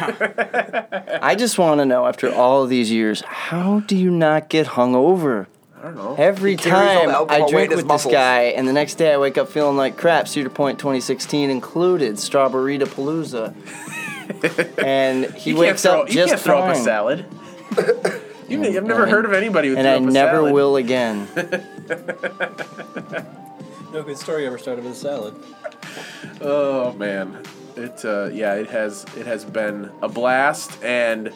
[1.22, 4.68] I just want to know, after all of these years, how do you not get
[4.68, 5.48] hungover?
[5.82, 6.16] I don't know.
[6.16, 9.40] Every time I drink in his with this guy, and the next day I wake
[9.40, 10.28] up feeling like crap.
[10.28, 13.56] Cedar Point 2016 included, Strawberry Palooza.
[14.84, 17.26] and he you wakes throw, up you just can't throw up a salad.
[18.48, 20.54] you, I've never heard of anybody who And threw I up a never salad.
[20.54, 21.28] will again.
[23.92, 25.36] No good story ever started with a salad.
[26.40, 27.44] Oh man,
[27.76, 31.34] it uh, yeah, it has it has been a blast, and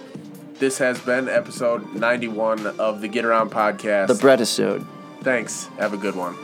[0.59, 4.07] this has been episode ninety one of the Get Around podcast.
[4.07, 4.85] The bread Brettisode.
[5.21, 5.65] Thanks.
[5.77, 6.35] Have a good one.